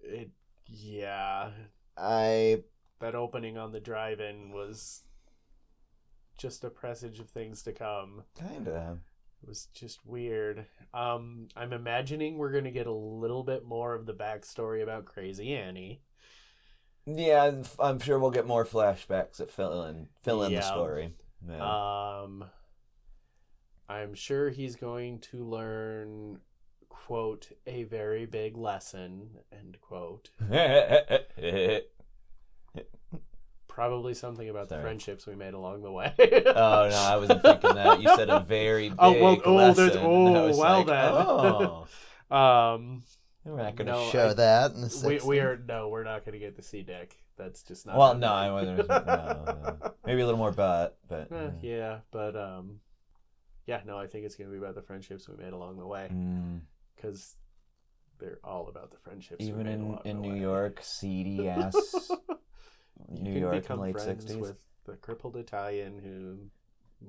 It, 0.00 0.30
yeah, 0.66 1.50
I 1.98 2.62
that 3.00 3.14
opening 3.14 3.56
on 3.58 3.72
the 3.72 3.80
drive-in 3.80 4.50
was 4.52 5.02
just 6.36 6.64
a 6.64 6.70
presage 6.70 7.18
of 7.20 7.28
things 7.30 7.62
to 7.64 7.72
come. 7.72 8.22
kind 8.38 8.68
of. 8.68 8.98
It 9.42 9.48
was 9.48 9.66
just 9.72 10.04
weird. 10.04 10.66
Um, 10.92 11.46
I'm 11.56 11.72
imagining 11.72 12.38
we're 12.38 12.50
gonna 12.52 12.70
get 12.72 12.86
a 12.88 12.92
little 12.92 13.44
bit 13.44 13.64
more 13.64 13.94
of 13.94 14.06
the 14.06 14.14
backstory 14.14 14.82
about 14.82 15.04
Crazy 15.04 15.54
Annie. 15.54 16.02
Yeah, 17.06 17.44
I'm- 17.44 17.64
I'm 17.78 17.98
sure 18.00 18.18
we'll 18.18 18.30
get 18.32 18.46
more 18.46 18.64
flashbacks 18.66 19.36
that 19.36 19.50
fill 19.50 19.84
in 19.84 20.08
fill 20.22 20.42
in 20.42 20.52
Yeah. 20.52 20.60
the 20.60 20.66
story. 20.66 21.14
Yeah. 21.48 22.20
Um, 22.22 22.50
I'm 23.88 24.12
sure 24.14 24.50
he's 24.50 24.76
going 24.76 25.20
to 25.20 25.42
learn, 25.44 26.40
quote, 26.88 27.52
a 27.66 27.84
very 27.84 28.26
big 28.26 28.56
lesson, 28.56 29.38
end 29.52 29.78
quote. 29.80 30.30
Probably 33.88 34.14
something 34.14 34.48
about 34.48 34.68
the 34.68 34.78
friendships 34.80 35.26
we 35.26 35.34
made 35.34 35.54
along 35.54 35.82
the 35.82 35.90
way. 35.90 36.12
oh 36.18 36.88
no, 36.90 36.96
I 36.96 37.16
wasn't 37.16 37.42
thinking 37.42 37.74
that. 37.74 38.00
You 38.02 38.14
said 38.16 38.28
a 38.28 38.40
very 38.46 38.90
big 38.90 38.98
Oh, 38.98 39.12
well, 39.22 39.40
oh, 39.44 39.54
lesson. 39.54 39.90
oh, 39.96 40.26
and 40.26 40.36
I 40.36 40.42
was 40.46 40.56
well 40.58 40.78
like, 40.78 40.86
then. 40.86 41.12
Oh, 41.14 41.86
um, 42.36 43.02
we're 43.44 43.56
not 43.56 43.76
going 43.76 43.86
to 43.86 43.92
No, 43.92 44.10
show 44.10 44.28
I- 44.28 44.34
that 44.34 44.72
in 44.72 44.82
the 44.82 45.04
we, 45.06 45.18
we 45.26 45.40
are 45.40 45.56
no, 45.66 45.88
we're 45.88 46.04
not 46.04 46.24
going 46.24 46.34
to 46.34 46.38
get 46.38 46.56
to 46.56 46.62
see 46.62 46.82
Dick. 46.82 47.16
That's 47.38 47.62
just 47.62 47.86
not. 47.86 47.96
Well, 47.96 48.14
no. 48.14 48.26
I 48.32 48.50
wasn't. 48.50 48.88
No, 48.88 48.96
no. 49.06 49.92
Maybe 50.04 50.20
a 50.20 50.24
little 50.26 50.38
more 50.38 50.52
butt, 50.52 50.98
but 51.08 51.30
Eh, 51.32 51.50
yeah, 51.62 51.98
but 52.10 52.36
um, 52.36 52.80
yeah, 53.66 53.80
no, 53.86 53.96
I 53.96 54.06
think 54.06 54.26
it's 54.26 54.34
going 54.34 54.50
to 54.50 54.52
be 54.52 54.58
about 54.58 54.74
the 54.74 54.82
friendships 54.82 55.28
we 55.28 55.36
made 55.42 55.52
along 55.52 55.78
the 55.78 55.86
way 55.86 56.08
Mm. 56.12 56.60
because 56.96 57.36
they're 58.18 58.40
all 58.42 58.68
about 58.68 58.90
the 58.90 58.98
friendships. 58.98 59.42
even 59.44 59.66
in 59.68 59.98
in 60.04 60.20
New 60.20 60.32
way. 60.32 60.40
York, 60.40 60.80
seedy 60.82 61.48
ass 61.48 62.10
New 63.08 63.32
can 63.32 63.40
York 63.40 63.70
in 63.70 63.78
late 63.80 64.00
sixties. 64.00 64.36
with 64.36 64.62
the 64.84 64.94
crippled 64.96 65.36
Italian 65.36 65.98
who 65.98 66.38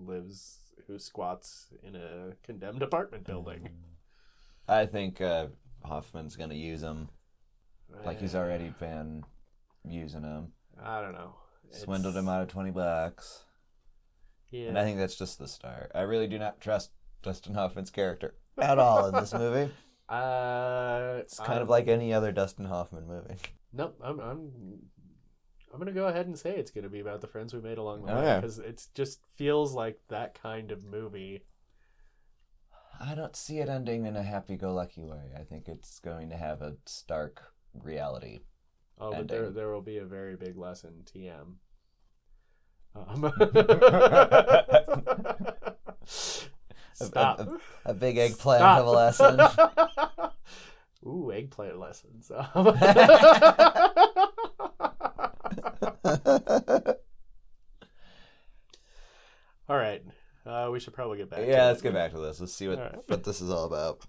lives, 0.05 0.59
who 0.87 0.99
squats 0.99 1.67
in 1.83 1.95
a 1.95 2.33
condemned 2.43 2.81
apartment 2.81 3.25
building. 3.25 3.69
I 4.67 4.85
think 4.85 5.19
uh, 5.21 5.47
Hoffman's 5.83 6.35
gonna 6.35 6.53
use 6.55 6.81
him 6.81 7.09
like 8.05 8.19
he's 8.19 8.35
already 8.35 8.73
been 8.79 9.23
using 9.83 10.21
him. 10.23 10.51
I 10.81 11.01
don't 11.01 11.13
know. 11.13 11.35
Swindled 11.71 12.13
It's- 12.15 12.23
him 12.23 12.29
out 12.29 12.41
of 12.43 12.47
twenty 12.49 12.71
bucks, 12.71 13.43
Yeah. 14.51 14.67
and 14.69 14.77
I 14.79 14.83
think 14.83 14.97
that's 14.97 15.15
just 15.15 15.39
the 15.39 15.47
start. 15.47 15.91
I 15.95 16.01
really 16.01 16.27
do 16.27 16.37
not 16.39 16.61
trust 16.61 16.91
Dustin 17.23 17.53
Hoffman's 17.55 17.91
character 17.91 18.35
at 18.57 18.77
all 18.79 19.07
in 19.07 19.13
this 19.15 19.33
movie. 19.33 19.71
Uh, 20.09 21.17
It's 21.19 21.37
kind 21.37 21.59
of 21.61 21.67
I'm- 21.67 21.67
like 21.67 21.87
any 21.87 22.11
other 22.13 22.31
Dustin 22.31 22.65
Hoffman 22.65 23.05
movie. 23.07 23.35
Nope, 23.71 23.95
I'm 24.03 24.19
I'm 24.19 24.51
I'm 25.71 25.77
gonna 25.79 25.91
go 25.91 26.07
ahead 26.07 26.25
and 26.27 26.37
say 26.37 26.55
it's 26.55 26.71
gonna 26.71 26.89
be 26.89 26.99
about 26.99 27.21
the 27.21 27.27
friends 27.27 27.53
we 27.53 27.61
made 27.61 27.77
along 27.77 28.05
the 28.05 28.13
Oh, 28.13 28.19
way 28.19 28.25
yeah. 28.25 28.39
because 28.39 28.57
it 28.59 28.87
just 28.95 29.19
feels 29.35 29.73
like 29.73 29.99
that 30.09 30.39
kind 30.41 30.71
of 30.71 30.83
movie. 30.83 31.43
I 32.99 33.15
don't 33.15 33.35
see 33.35 33.59
it 33.59 33.69
ending 33.69 34.05
in 34.05 34.17
a 34.17 34.23
happy-go-lucky 34.23 35.05
way. 35.05 35.31
I 35.39 35.43
think 35.43 35.69
it's 35.69 35.99
going 35.99 36.29
to 36.31 36.37
have 36.37 36.61
a 36.61 36.75
stark 36.85 37.41
reality. 37.73 38.39
Oh, 38.99 39.11
but 39.11 39.27
there 39.29 39.49
there 39.51 39.69
will 39.71 39.81
be 39.81 39.97
a 39.99 40.05
very 40.05 40.35
big 40.35 40.57
lesson. 40.57 41.05
TM. 41.05 41.53
Um, 42.95 43.31
Stop. 46.93 47.47
A 47.85 47.93
big 47.93 48.17
eggplant 48.17 48.59
Stop. 48.59 48.79
of 48.81 48.87
a 48.87 48.91
lesson. 48.91 49.39
Ooh, 51.07 51.31
eggplant 51.31 51.79
lessons. 51.79 52.29
Um, 52.29 52.65
All 59.69 59.77
right. 59.77 60.03
Uh, 60.45 60.69
we 60.71 60.79
should 60.79 60.93
probably 60.93 61.17
get 61.17 61.29
back. 61.29 61.39
yeah, 61.41 61.65
it. 61.65 61.67
let's 61.67 61.81
get 61.81 61.93
back 61.93 62.11
to 62.11 62.19
this. 62.19 62.39
Let's 62.39 62.53
see 62.53 62.67
what, 62.67 62.79
right. 62.79 62.95
what 63.07 63.23
this 63.23 63.41
is 63.41 63.49
all 63.51 63.65
about. 63.65 64.01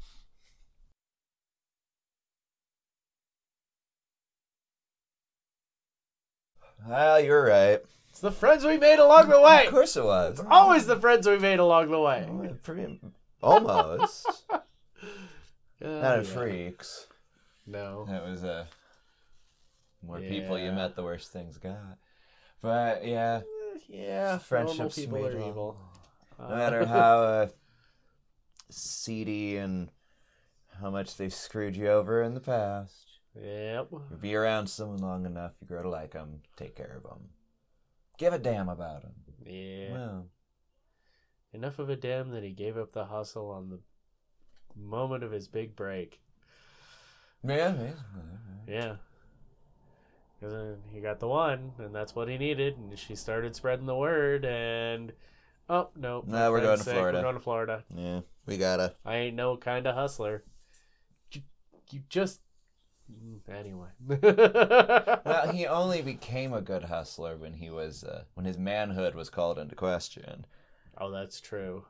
Well, 6.87 7.21
you're 7.21 7.45
right. 7.45 7.81
It's 8.09 8.21
the 8.21 8.33
friends 8.33 8.65
we 8.65 8.79
made 8.79 8.99
along 8.99 9.29
the 9.29 9.41
way. 9.41 9.67
Of 9.67 9.73
course 9.73 9.97
it 9.97 10.05
was. 10.05 10.41
It's 10.41 10.49
always 10.51 10.87
the 10.87 10.99
friends 10.99 11.29
we 11.29 11.39
made 11.39 11.59
along 11.59 11.91
the 11.91 12.01
way. 12.01 12.27
Oh, 12.29 12.57
pretty- 12.63 13.01
Almost. 13.43 14.27
Uh, 14.51 14.59
Not 15.81 16.19
a 16.19 16.23
yeah. 16.23 16.23
freaks. 16.23 17.07
No. 17.67 18.07
That 18.09 18.25
was 18.25 18.45
uh, 18.45 18.67
more 20.03 20.21
people 20.21 20.59
you 20.59 20.73
met, 20.73 20.97
the 20.97 21.03
worse 21.03 21.29
things 21.29 21.59
got. 21.59 21.99
But 22.63 23.07
yeah, 23.07 23.41
Yeah, 23.89 24.39
Friendships 24.39 24.97
people 24.97 25.19
made 25.23 25.33
are 25.35 25.39
evil. 25.49 25.77
no 26.39 26.49
matter 26.49 26.85
how 26.97 27.19
uh, 27.23 27.49
seedy 28.71 29.57
and 29.57 29.91
how 30.81 30.91
much 30.91 31.17
they've 31.17 31.33
screwed 31.35 31.77
you 31.77 31.89
over 31.89 32.23
in 32.23 32.35
the 32.35 32.41
past, 32.41 33.07
Yep. 33.35 33.89
you 33.93 34.17
be 34.21 34.35
around 34.35 34.67
someone 34.69 34.99
long 34.99 35.25
enough, 35.27 35.53
you 35.61 35.67
grow 35.67 35.83
to 35.83 35.89
like 35.89 36.13
them, 36.13 36.41
take 36.57 36.75
care 36.77 36.97
of 36.97 37.03
them, 37.03 37.31
give 38.19 38.33
a 38.33 38.39
damn 38.39 38.69
about 38.69 39.03
them. 39.03 39.13
Yeah. 39.45 39.93
Well, 39.93 40.27
Enough 41.53 41.81
of 41.81 41.91
a 41.91 41.97
damn 41.97 42.31
that 42.31 42.45
he 42.45 42.53
gave 42.53 42.77
up 42.79 42.93
the 42.93 43.07
hustle 43.07 43.51
on 43.51 43.71
the 43.71 43.81
moment 44.77 45.25
of 45.25 45.33
his 45.33 45.49
big 45.49 45.75
break. 45.75 46.21
yeah, 47.43 47.75
yeah. 47.75 47.93
Yeah. 48.69 48.95
'Cause, 50.41 50.53
uh, 50.55 50.77
he 50.91 51.01
got 51.01 51.21
the 51.21 51.29
one, 51.29 51.73
and 51.79 51.95
that's 51.95 52.15
what 52.15 52.29
he 52.29 52.39
needed, 52.39 52.77
and 52.79 52.99
she 52.99 53.15
started 53.15 53.55
spreading 53.55 53.85
the 53.87 53.95
word, 53.97 54.45
and 54.47 55.13
oh 55.69 55.91
no, 55.97 56.25
No, 56.27 56.51
we're 56.51 56.59
going 56.61 56.69
friend's 56.79 56.85
to 56.85 56.91
Florida. 56.93 57.19
We're 57.19 57.23
going 57.23 57.35
to 57.35 57.41
Florida. 57.41 57.85
yeah, 57.95 58.21
we 58.47 58.57
gotta. 58.57 58.95
I 59.05 59.17
ain't 59.17 59.37
no 59.37 59.57
kind 59.59 59.87
of 59.87 59.95
hustler. 59.95 60.45
You, 61.33 61.43
you 61.91 62.01
just 62.09 62.41
mm, 63.13 63.41
anyway. 63.49 63.89
Well, 65.27 65.53
he 65.53 65.67
only 65.67 66.01
became 66.03 66.55
a 66.55 66.63
good 66.63 66.85
hustler 66.85 67.37
when 67.37 67.53
he 67.55 67.69
was 67.71 68.03
uh, 68.03 68.25
when 68.35 68.47
his 68.47 68.57
manhood 68.59 69.15
was 69.15 69.29
called 69.31 69.59
into 69.59 69.75
question. 69.77 70.47
oh, 70.97 71.11
that's 71.11 71.41
true. 71.41 71.85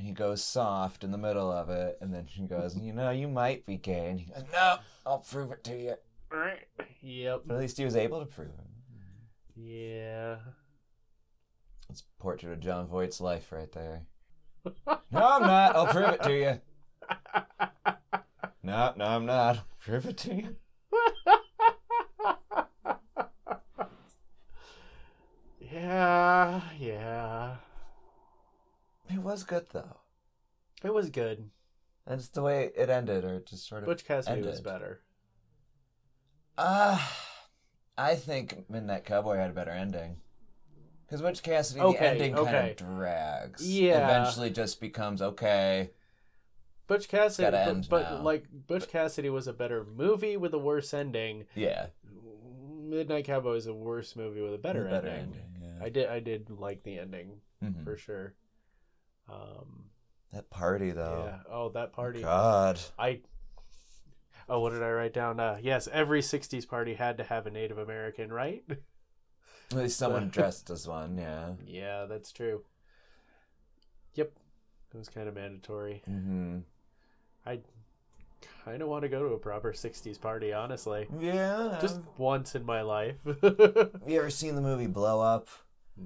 he 0.00 0.10
goes 0.12 0.42
soft 0.42 1.02
in 1.04 1.12
the 1.12 1.18
middle 1.18 1.50
of 1.52 1.70
it, 1.70 1.98
and 2.00 2.12
then 2.12 2.26
she 2.26 2.42
goes, 2.42 2.76
"You 2.76 2.92
know, 2.92 3.10
you 3.10 3.28
might 3.28 3.64
be 3.66 3.76
gay." 3.76 4.08
And 4.10 4.18
he 4.20 4.26
goes, 4.32 4.42
"No, 4.52 4.78
I'll 5.06 5.18
prove 5.20 5.52
it 5.52 5.62
to 5.64 5.76
you." 5.76 5.94
Yep. 7.08 7.44
But 7.46 7.54
at 7.54 7.60
least 7.60 7.78
he 7.78 7.86
was 7.86 7.96
able 7.96 8.20
to 8.20 8.26
prove 8.26 8.48
it. 8.48 8.66
Yeah. 9.56 10.36
It's 11.88 12.02
a 12.02 12.22
portrait 12.22 12.52
of 12.52 12.60
Jon 12.60 12.86
Voight's 12.86 13.18
life 13.20 13.50
right 13.50 13.72
there. 13.72 14.02
No, 15.10 15.26
I'm 15.26 15.42
not. 15.42 15.74
I'll 15.74 15.86
prove 15.86 16.10
it 16.10 16.22
to 16.24 16.36
you. 16.36 16.60
No, 18.62 18.92
no, 18.96 19.04
I'm 19.06 19.24
not. 19.24 19.56
I'll 19.56 19.64
prove 19.80 20.04
it 20.06 20.18
to 20.18 20.34
you. 20.34 20.56
Yeah, 25.60 26.62
yeah. 26.78 27.56
It 29.12 29.18
was 29.18 29.44
good 29.44 29.66
though. 29.72 29.98
It 30.82 30.92
was 30.92 31.10
good. 31.10 31.50
That's 32.06 32.28
the 32.28 32.42
way 32.42 32.70
it 32.76 32.88
ended, 32.90 33.24
or 33.24 33.34
it 33.36 33.46
just 33.46 33.68
sort 33.68 33.82
of. 33.82 33.86
Butch 33.86 34.04
Cassidy 34.04 34.42
was 34.42 34.60
better. 34.60 35.00
Uh, 36.58 36.98
I 37.96 38.14
think 38.16 38.68
Midnight 38.68 39.04
Cowboy 39.04 39.36
had 39.36 39.50
a 39.50 39.54
better 39.54 39.70
ending. 39.70 40.16
Because 41.06 41.22
Butch 41.22 41.42
Cassidy, 41.42 41.80
Okay, 41.80 41.98
the 41.98 42.06
ending 42.24 42.34
kind 42.34 42.70
of 42.70 42.76
drags. 42.76 43.66
Yeah. 43.66 44.04
Eventually 44.04 44.50
just 44.50 44.80
becomes 44.80 45.22
okay. 45.22 45.90
Butch 46.86 47.08
Cassidy, 47.08 47.50
but, 47.50 47.88
but 47.88 48.22
like 48.24 48.44
Butch 48.66 48.88
Cassidy 48.88 49.30
was 49.30 49.46
a 49.46 49.52
better 49.52 49.84
movie 49.96 50.36
with 50.36 50.52
a 50.52 50.58
worse 50.58 50.92
ending. 50.92 51.44
Yeah. 51.54 51.86
Midnight 52.82 53.24
Cowboy 53.26 53.54
is 53.54 53.66
a 53.66 53.74
worse 53.74 54.16
movie 54.16 54.40
with 54.40 54.54
a 54.54 54.58
better, 54.58 54.86
A 54.86 54.90
better 54.90 55.08
ending. 55.08 55.40
ending, 55.54 55.62
yeah. 55.78 55.84
I 55.84 55.88
did, 55.90 56.08
I 56.08 56.20
did 56.20 56.50
like 56.50 56.82
the 56.82 56.98
ending 56.98 57.40
Mhm. 57.62 57.84
for 57.84 57.96
sure. 57.96 58.34
Um, 59.28 59.90
That 60.32 60.48
party, 60.50 60.90
though. 60.90 61.24
yeah. 61.26 61.40
Oh, 61.52 61.68
that 61.70 61.92
party. 61.92 62.22
God. 62.22 62.80
I. 62.98 63.20
Oh, 64.48 64.60
what 64.60 64.70
did 64.72 64.82
I 64.82 64.90
write 64.90 65.12
down? 65.12 65.38
Uh, 65.40 65.58
yes, 65.60 65.88
every 65.92 66.20
'60s 66.22 66.66
party 66.66 66.94
had 66.94 67.18
to 67.18 67.24
have 67.24 67.46
a 67.46 67.50
Native 67.50 67.78
American, 67.78 68.32
right? 68.32 68.64
At 68.70 69.76
least 69.76 69.98
someone 69.98 70.28
dressed 70.30 70.70
as 70.70 70.88
one, 70.88 71.18
yeah. 71.18 71.52
yeah, 71.66 72.06
that's 72.06 72.32
true. 72.32 72.64
Yep, 74.14 74.32
it 74.94 74.96
was 74.98 75.08
kind 75.08 75.28
of 75.28 75.34
mandatory. 75.34 76.02
hmm 76.06 76.58
I 77.46 77.60
kind 78.64 78.82
of 78.82 78.88
want 78.88 79.02
to 79.02 79.08
go 79.08 79.26
to 79.28 79.34
a 79.34 79.38
proper 79.38 79.72
'60s 79.72 80.20
party, 80.20 80.52
honestly. 80.52 81.06
Yeah. 81.20 81.78
Just 81.80 82.00
once 82.16 82.54
in 82.54 82.64
my 82.64 82.82
life. 82.82 83.16
Have 83.42 84.02
you 84.06 84.18
ever 84.18 84.30
seen 84.30 84.54
the 84.54 84.60
movie 84.62 84.86
Blow 84.86 85.20
Up? 85.20 85.48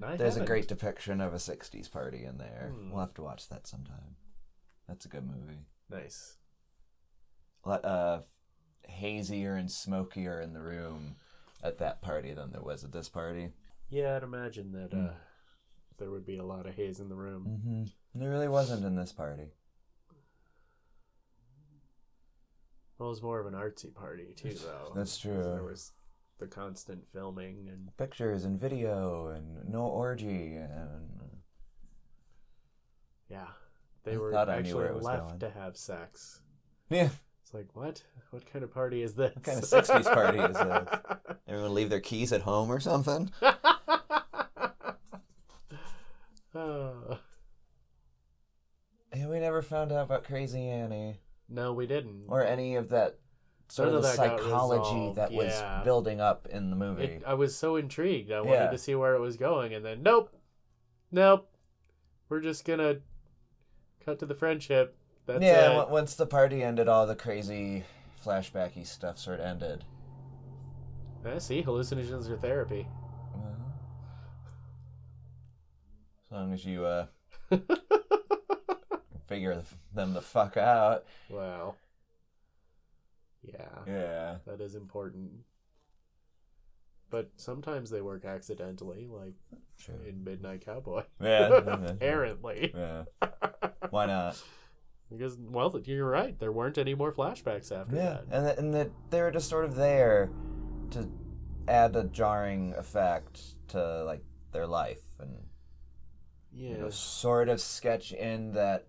I 0.02 0.16
There's 0.16 0.36
a 0.36 0.40
haven't. 0.40 0.46
great 0.46 0.68
depiction 0.68 1.20
of 1.20 1.34
a 1.34 1.36
60s 1.38 1.90
party 1.90 2.24
in 2.24 2.38
there. 2.38 2.72
Hmm. 2.74 2.90
We'll 2.90 3.00
have 3.00 3.14
to 3.14 3.22
watch 3.22 3.48
that 3.50 3.66
sometime. 3.66 4.16
That's 4.88 5.04
a 5.04 5.08
good 5.08 5.26
movie. 5.26 5.60
Nice. 5.90 6.36
Lot 7.68 7.84
uh, 7.84 8.20
hazier 8.88 9.54
and 9.56 9.70
smokier 9.70 10.40
in 10.40 10.52
the 10.52 10.60
room 10.62 11.16
at 11.62 11.78
that 11.78 12.02
party 12.02 12.32
than 12.34 12.50
there 12.52 12.62
was 12.62 12.82
at 12.84 12.92
this 12.92 13.08
party. 13.08 13.50
Yeah, 13.88 14.16
I'd 14.16 14.22
imagine 14.22 14.72
that 14.72 14.92
Hmm. 14.92 15.06
uh, 15.06 15.10
there 15.98 16.10
would 16.10 16.26
be 16.26 16.38
a 16.38 16.44
lot 16.44 16.66
of 16.66 16.74
haze 16.74 16.98
in 17.00 17.08
the 17.08 17.14
room. 17.14 17.46
Mm-hmm. 17.48 18.20
There 18.20 18.30
really 18.30 18.48
wasn't 18.48 18.84
in 18.84 18.96
this 18.96 19.12
party. 19.12 19.52
Well, 22.98 23.08
it 23.08 23.10
was 23.10 23.22
more 23.22 23.40
of 23.40 23.46
an 23.46 23.54
artsy 23.54 23.92
party 23.94 24.32
too, 24.36 24.54
though. 24.54 24.92
That's 24.94 25.18
true. 25.18 25.42
There 25.42 25.64
was 25.64 25.92
the 26.38 26.46
constant 26.46 27.06
filming 27.08 27.68
and 27.68 27.96
Pictures 27.96 28.44
and 28.44 28.60
video 28.60 29.28
and 29.28 29.68
no 29.68 29.82
orgy 29.86 30.56
and 30.56 31.08
yeah, 33.28 33.46
they 34.04 34.14
I 34.14 34.16
were 34.18 34.32
thought 34.32 34.50
I 34.50 34.54
knew 34.56 34.58
actually 34.60 34.74
where 34.74 34.86
it 34.88 34.94
was 34.96 35.04
left 35.04 35.22
going. 35.28 35.38
to 35.40 35.50
have 35.50 35.76
sex. 35.76 36.40
yeah. 36.90 37.08
It's 37.52 37.54
like 37.54 37.76
what? 37.76 38.02
What 38.30 38.50
kind 38.50 38.64
of 38.64 38.72
party 38.72 39.02
is 39.02 39.12
this? 39.14 39.34
What 39.34 39.44
kind 39.44 39.58
of 39.58 39.64
60s 39.64 40.04
party 40.04 40.38
is 40.38 40.56
this? 40.56 41.36
Everyone 41.46 41.74
leave 41.74 41.90
their 41.90 42.00
keys 42.00 42.32
at 42.32 42.40
home 42.40 42.70
or 42.72 42.80
something. 42.80 43.30
Oh. 46.54 47.18
And 49.10 49.30
we 49.30 49.40
never 49.40 49.62
found 49.62 49.90
out 49.90 50.04
about 50.04 50.24
Crazy 50.24 50.68
Annie 50.68 51.18
no, 51.48 51.72
we 51.72 51.86
didn't. 51.86 52.24
or 52.28 52.44
any 52.44 52.74
of 52.76 52.90
that 52.90 53.18
sort 53.70 53.88
None 53.88 53.96
of 53.96 54.02
the 54.02 54.08
that 54.08 54.16
psychology 54.16 55.14
that 55.14 55.32
was 55.32 55.46
yeah. 55.46 55.80
building 55.82 56.20
up 56.20 56.46
in 56.50 56.68
the 56.68 56.76
movie. 56.76 57.04
It, 57.04 57.22
I 57.26 57.32
was 57.32 57.56
so 57.56 57.76
intrigued. 57.76 58.30
I 58.30 58.42
wanted 58.42 58.64
Yeah. 58.64 58.70
to 58.70 58.76
see 58.76 58.94
where 58.94 59.14
it 59.14 59.20
was 59.20 59.38
going, 59.38 59.72
and 59.72 59.82
then 59.82 60.02
nope, 60.02 60.30
nope. 61.10 61.50
We're 62.28 62.40
just 62.40 62.66
gonna 62.66 62.96
cut 64.04 64.18
to 64.18 64.26
the 64.26 64.34
friendship. 64.34 64.98
That's 65.26 65.42
yeah, 65.42 65.82
it. 65.82 65.88
once 65.90 66.14
the 66.14 66.26
party 66.26 66.62
ended, 66.62 66.88
all 66.88 67.06
the 67.06 67.14
crazy 67.14 67.84
flashbacky 68.24 68.86
stuff 68.86 69.18
sort 69.18 69.40
of 69.40 69.46
ended. 69.46 69.84
I 71.24 71.38
see. 71.38 71.62
Hallucinogens 71.62 72.28
are 72.28 72.36
therapy. 72.36 72.86
Well, 73.34 73.56
as 76.30 76.32
long 76.36 76.52
as 76.52 76.64
you 76.64 76.84
uh, 76.84 77.06
figure 79.28 79.62
them 79.94 80.14
the 80.14 80.20
fuck 80.22 80.56
out. 80.56 81.04
wow. 81.30 81.76
Yeah, 83.42 83.68
Yeah. 83.86 84.36
that 84.46 84.60
is 84.60 84.74
important. 84.74 85.30
But 87.10 87.30
sometimes 87.36 87.90
they 87.90 88.00
work 88.00 88.24
accidentally, 88.24 89.06
like 89.08 89.34
Sure. 89.76 89.96
in 90.08 90.24
Midnight 90.24 90.64
Cowboy. 90.64 91.02
Yeah. 91.20 91.48
Apparently. 91.66 92.72
Yeah. 92.74 93.04
Why 93.90 94.06
not? 94.06 94.42
Because, 95.16 95.36
well, 95.38 95.78
you're 95.84 96.08
right. 96.08 96.38
There 96.38 96.52
weren't 96.52 96.78
any 96.78 96.94
more 96.94 97.12
flashbacks 97.12 97.70
after 97.72 97.96
Yeah, 97.96 98.20
that. 98.20 98.24
and 98.30 98.46
th- 98.46 98.58
and 98.58 98.74
that 98.74 98.90
they 99.10 99.20
were 99.20 99.30
just 99.30 99.48
sort 99.48 99.64
of 99.64 99.74
there 99.76 100.30
to 100.90 101.08
add 101.68 101.94
a 101.96 102.04
jarring 102.04 102.74
effect 102.76 103.40
to 103.68 104.04
like 104.04 104.24
their 104.52 104.66
life 104.66 105.02
and 105.20 105.44
Yeah. 106.52 106.70
you 106.70 106.78
know, 106.78 106.90
sort 106.90 107.48
of 107.48 107.60
sketch 107.60 108.12
in 108.12 108.52
that 108.52 108.86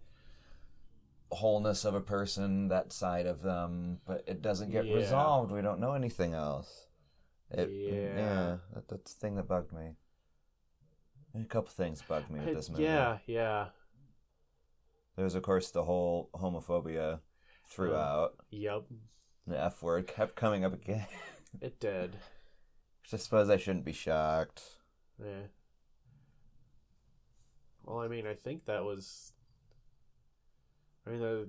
wholeness 1.32 1.86
of 1.86 1.96
a 1.96 2.02
person, 2.02 2.68
that 2.68 2.92
side 2.94 3.26
of 3.26 3.42
them, 3.42 4.00
but 4.06 4.24
it 4.28 4.42
doesn't 4.42 4.72
get 4.72 4.86
Yeah. 4.86 4.96
resolved. 4.96 5.52
We 5.52 5.62
don't 5.62 5.80
know 5.80 5.94
anything 5.94 6.34
else. 6.34 6.88
It, 7.50 7.70
Yeah. 7.70 8.58
that, 8.74 8.88
that's 8.88 9.14
the 9.14 9.20
thing 9.20 9.36
that 9.36 9.48
bugged 9.48 9.72
me. 9.72 9.96
A 11.36 11.44
couple 11.46 11.72
things 11.72 12.02
bugged 12.04 12.30
me 12.30 12.40
with 12.46 12.54
this 12.56 12.70
movie. 12.70 12.84
yeah, 12.84 13.18
yeah. 13.26 13.70
There's 15.16 15.36
of 15.36 15.44
course 15.44 15.72
the 15.72 15.84
whole 15.84 16.30
homophobia 16.34 17.20
throughout. 17.68 18.36
Yup. 18.50 18.88
The 19.48 19.62
F 19.62 19.84
word 19.84 20.08
kept 20.08 20.36
coming 20.36 20.64
up 20.66 20.74
again. 20.74 21.08
It 21.62 21.80
did. 21.80 22.14
Which 23.04 23.14
I 23.14 23.18
suppose 23.18 23.48
I 23.48 23.58
shouldn't 23.58 23.86
be 23.86 23.94
shocked. 23.94 24.64
Yeah. 25.24 25.48
Well, 27.84 28.00
I 28.00 28.08
mean, 28.08 28.26
I 28.26 28.34
think 28.34 28.66
that 28.66 28.84
was. 28.84 29.34
I 31.06 31.12
mean, 31.12 31.20
the, 31.20 31.48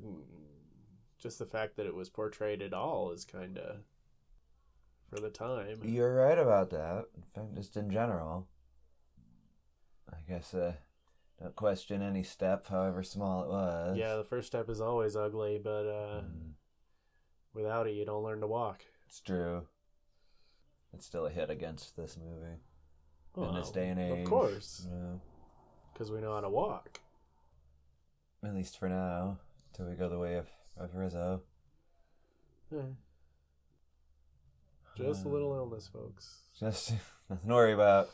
just 1.18 1.38
the 1.38 1.46
fact 1.46 1.77
that 1.77 1.87
it 1.87 1.94
was 1.94 2.11
portrayed 2.11 2.61
at 2.61 2.74
all 2.74 3.12
is 3.12 3.24
kind 3.24 3.57
of. 3.57 3.77
For 5.09 5.20
the 5.20 5.31
time. 5.31 5.79
You're 5.83 6.14
right 6.14 6.38
about 6.38 6.68
that. 6.70 7.05
In 7.16 7.22
fact, 7.35 7.55
just 7.55 7.77
in 7.77 7.90
general. 7.90 8.46
I 10.12 10.18
guess 10.29 10.53
uh, 10.55 10.74
don't 11.40 11.57
question 11.57 12.01
any 12.03 12.23
step, 12.23 12.66
however 12.68 13.03
small 13.03 13.42
it 13.44 13.49
was. 13.49 13.97
Yeah, 13.99 14.16
the 14.16 14.25
first 14.25 14.47
step 14.47 14.68
is 14.68 14.81
always 14.81 15.16
ugly, 15.16 15.59
but 15.62 15.87
uh, 15.87 16.20
Mm, 16.23 16.53
without 17.53 17.87
it, 17.87 17.94
you 17.94 18.05
don't 18.05 18.23
learn 18.25 18.40
to 18.40 18.47
walk. 18.47 18.85
it's 19.07 19.20
true. 19.20 19.66
It's 20.92 21.07
still 21.07 21.27
a 21.27 21.31
hit 21.31 21.51
against 21.51 21.97
this 21.97 22.16
movie 22.16 22.61
in 23.37 23.55
this 23.57 23.70
day 23.70 23.88
and 23.88 23.99
age. 23.99 24.20
Of 24.25 24.29
course, 24.31 24.87
Yeah. 24.88 25.18
because 25.92 26.11
we 26.12 26.20
know 26.20 26.35
how 26.35 26.40
to 26.40 26.49
walk. 26.51 27.01
At 28.44 28.55
least 28.55 28.79
for 28.79 28.88
now, 28.88 29.38
till 29.73 29.87
we 29.87 29.94
go 29.97 30.09
the 30.09 30.18
way 30.20 30.37
of, 30.37 30.47
of 30.77 30.94
Rizzo. 30.94 31.42
Yeah. 32.70 32.83
Just 34.97 35.25
a 35.25 35.29
Uh, 35.29 35.33
little 35.33 35.55
illness, 35.55 35.88
folks. 35.92 36.42
Just 36.61 36.92
nothing 37.29 37.49
to 37.49 37.55
worry 37.55 37.73
about. 37.73 38.09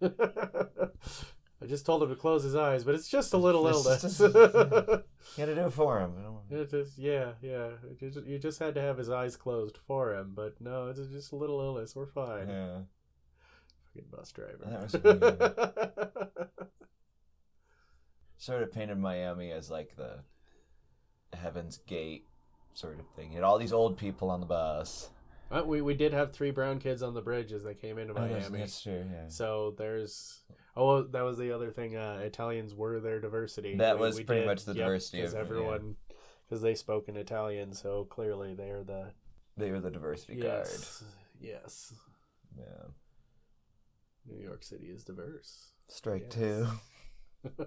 I 1.62 1.66
just 1.66 1.86
told 1.86 2.02
him 2.02 2.10
to 2.10 2.16
close 2.16 2.42
his 2.44 2.54
eyes, 2.54 2.84
but 2.84 2.94
it's 2.94 3.08
just 3.08 3.32
a 3.32 3.36
little 3.46 3.66
illness. 3.66 4.20
You 5.36 5.44
gotta 5.44 5.54
do 5.56 5.66
it 5.66 5.72
for 5.72 5.98
him. 6.00 6.12
It 6.50 6.70
just, 6.70 6.96
yeah, 6.98 7.32
yeah. 7.42 7.70
It 7.90 7.98
just- 7.98 8.26
you 8.26 8.38
just 8.38 8.58
had 8.60 8.74
to 8.76 8.80
have 8.80 8.96
his 8.98 9.10
eyes 9.10 9.36
closed 9.36 9.78
for 9.86 10.14
him, 10.14 10.32
but 10.36 10.60
no, 10.60 10.88
it's 10.88 11.00
just 11.10 11.32
a 11.32 11.36
little 11.36 11.60
illness. 11.60 11.96
We're 11.96 12.06
fine. 12.06 12.48
Yeah. 12.48 12.78
Fucking 13.94 14.08
bus 14.10 14.30
driver. 14.32 14.64
That 14.66 14.82
was 14.82 16.72
sort 18.38 18.62
of 18.62 18.72
painted 18.72 18.98
Miami 18.98 19.50
as 19.50 19.70
like 19.70 19.96
the 19.96 20.18
Heaven's 21.36 21.78
Gate 21.78 22.26
sort 22.74 23.00
of 23.00 23.06
thing. 23.16 23.30
You 23.30 23.36
had 23.36 23.44
all 23.44 23.58
these 23.58 23.72
old 23.72 23.96
people 23.98 24.30
on 24.30 24.40
the 24.40 24.46
bus. 24.46 25.10
Uh, 25.50 25.62
we 25.64 25.80
we 25.80 25.94
did 25.94 26.12
have 26.12 26.32
three 26.32 26.50
brown 26.50 26.78
kids 26.78 27.02
on 27.02 27.14
the 27.14 27.22
bridge 27.22 27.52
as 27.52 27.62
they 27.64 27.74
came 27.74 27.98
into 27.98 28.12
Oh, 28.12 28.20
that's- 28.22 28.42
Miami. 28.50 28.58
That's 28.60 28.82
true. 28.82 29.04
Yeah. 29.10 29.28
So 29.28 29.74
there's 29.78 30.40
oh 30.76 31.02
that 31.02 31.22
was 31.22 31.38
the 31.38 31.52
other 31.52 31.70
thing. 31.70 31.96
Uh, 31.96 32.20
Italians 32.22 32.74
were 32.74 33.00
their 33.00 33.20
diversity. 33.20 33.76
That 33.76 33.98
was 33.98 34.20
pretty 34.20 34.46
much 34.46 34.64
the 34.64 34.74
diversity 34.74 35.18
because 35.18 35.34
of 35.34 35.40
everyone 35.40 35.96
because 36.48 36.62
they 36.62 36.74
spoke 36.74 37.08
in 37.08 37.16
Italian, 37.16 37.72
so 37.72 38.04
clearly 38.04 38.54
they're 38.54 38.84
the 38.84 39.12
They 39.56 39.70
were 39.70 39.80
the 39.80 39.90
diversity 39.90 40.36
yes 40.36 41.02
yes. 41.40 41.92
card. 42.56 42.66
Yeah. 42.68 44.34
New 44.34 44.42
York 44.42 44.62
City 44.64 44.86
is 44.86 45.04
diverse. 45.04 45.68
Strike 45.88 46.24
Yes. 46.30 46.34
two. 46.34 46.66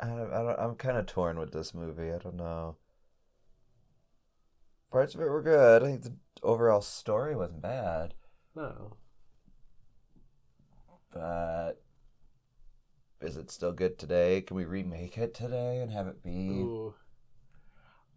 I 0.00 0.06
don't, 0.06 0.32
I 0.32 0.42
don't, 0.42 0.58
I'm 0.58 0.74
kind 0.76 0.96
of 0.96 1.06
torn 1.06 1.38
with 1.38 1.52
this 1.52 1.74
movie. 1.74 2.12
I 2.12 2.18
don't 2.18 2.36
know. 2.36 2.76
Parts 4.92 5.14
of 5.14 5.20
it 5.20 5.28
were 5.28 5.42
good. 5.42 5.82
I 5.82 5.86
think 5.86 6.02
the 6.02 6.12
overall 6.42 6.80
story 6.80 7.34
wasn't 7.36 7.62
bad, 7.62 8.14
no, 8.54 8.96
but 11.12 11.74
is 13.20 13.36
it 13.36 13.50
still 13.50 13.72
good 13.72 13.98
today? 13.98 14.42
Can 14.42 14.56
we 14.56 14.64
remake 14.64 15.18
it 15.18 15.34
today 15.34 15.80
and 15.80 15.90
have 15.90 16.06
it 16.06 16.22
be? 16.22 16.48
Ooh. 16.50 16.94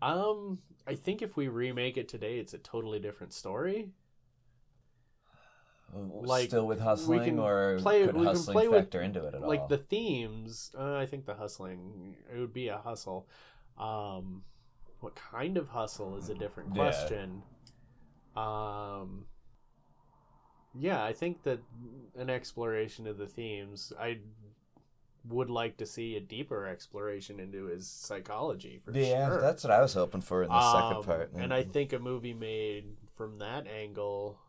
Um, 0.02 0.60
I 0.88 0.96
think 0.96 1.22
if 1.22 1.38
we 1.38 1.48
remake 1.48 1.98
it 1.98 2.08
today, 2.08 2.40
it's 2.40 2.54
a 2.54 2.58
totally 2.58 3.00
different 3.00 3.34
story. 3.34 3.90
like, 5.94 6.48
still 6.48 6.66
with 6.68 6.80
hustling, 6.80 7.24
can 7.24 7.40
or 7.40 7.78
play- 7.82 8.06
could 8.06 8.16
we 8.16 8.22
can 8.22 8.28
hustling 8.28 8.56
play 8.56 8.68
with, 8.70 8.86
factor 8.86 9.02
into 9.02 9.26
it 9.26 9.36
at 9.36 9.42
like 9.42 9.60
all? 9.60 9.68
the 9.68 9.78
themes 9.78 10.72
uh, 10.78 10.96
i 10.96 11.06
think 11.06 11.26
the 11.26 11.34
hustling 11.36 12.16
it 12.34 12.40
would 12.40 12.54
be 12.54 12.70
a 12.70 12.78
hustle 12.78 13.28
um 13.78 14.42
what 15.02 15.16
kind 15.16 15.58
of 15.58 15.68
hustle 15.68 16.16
is 16.16 16.30
a 16.30 16.34
different 16.36 16.70
Yeah. 16.74 16.82
question 16.84 17.44
um 18.38 19.26
yeah 20.74 21.04
i 21.04 21.12
think 21.14 21.44
that 21.44 21.60
an 22.18 22.30
exploration 22.30 23.08
of 23.08 23.18
the 23.18 23.28
themes 23.28 23.92
i 24.00 24.18
would 25.30 25.50
like 25.52 25.78
to 25.78 25.86
see 25.86 26.16
a 26.16 26.20
deeper 26.20 26.66
exploration 26.66 27.40
into 27.40 27.66
his 27.66 27.88
psychology 27.88 28.80
for 28.84 28.92
yeah, 28.92 29.28
sure 29.28 29.40
that's 29.42 29.64
what 29.64 29.70
I 29.72 29.80
was 29.80 29.94
hoping 29.94 30.22
for 30.22 30.42
in 30.44 30.50
the 30.50 30.56
Um, 30.56 30.76
second 30.90 31.04
part. 31.06 31.32
and 31.36 31.54
i 31.54 31.62
think 31.64 31.94
a 31.94 32.00
movie 32.00 32.34
made 32.34 32.86
from 33.16 33.38
that 33.38 33.68
angle 33.68 34.40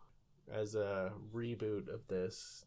as 0.51 0.75
a 0.75 1.13
reboot 1.35 1.89
of 1.93 2.07
this 2.09 2.65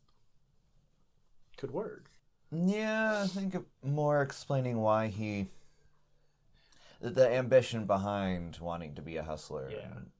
could 1.57 1.71
work 1.71 2.11
Yeah, 2.51 3.23
I 3.23 3.27
think 3.27 3.55
more 3.83 4.21
explaining 4.21 4.77
why 4.77 5.07
he. 5.07 5.47
the- 7.01 7.09
The 7.09 7.29
ambition 7.33 7.85
behind 7.85 8.57
wanting 8.59 8.93
to 8.95 9.01
be 9.01 9.17
a 9.17 9.23
hustler. 9.23 9.69
Yeah. 9.71 9.91
and 9.97 10.11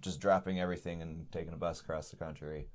Just 0.00 0.20
dropping 0.20 0.60
everything 0.60 1.02
and 1.02 1.30
taking 1.32 1.52
a 1.52 1.56
bus 1.56 1.80
across 1.80 2.10
the 2.10 2.16
country. 2.16 2.66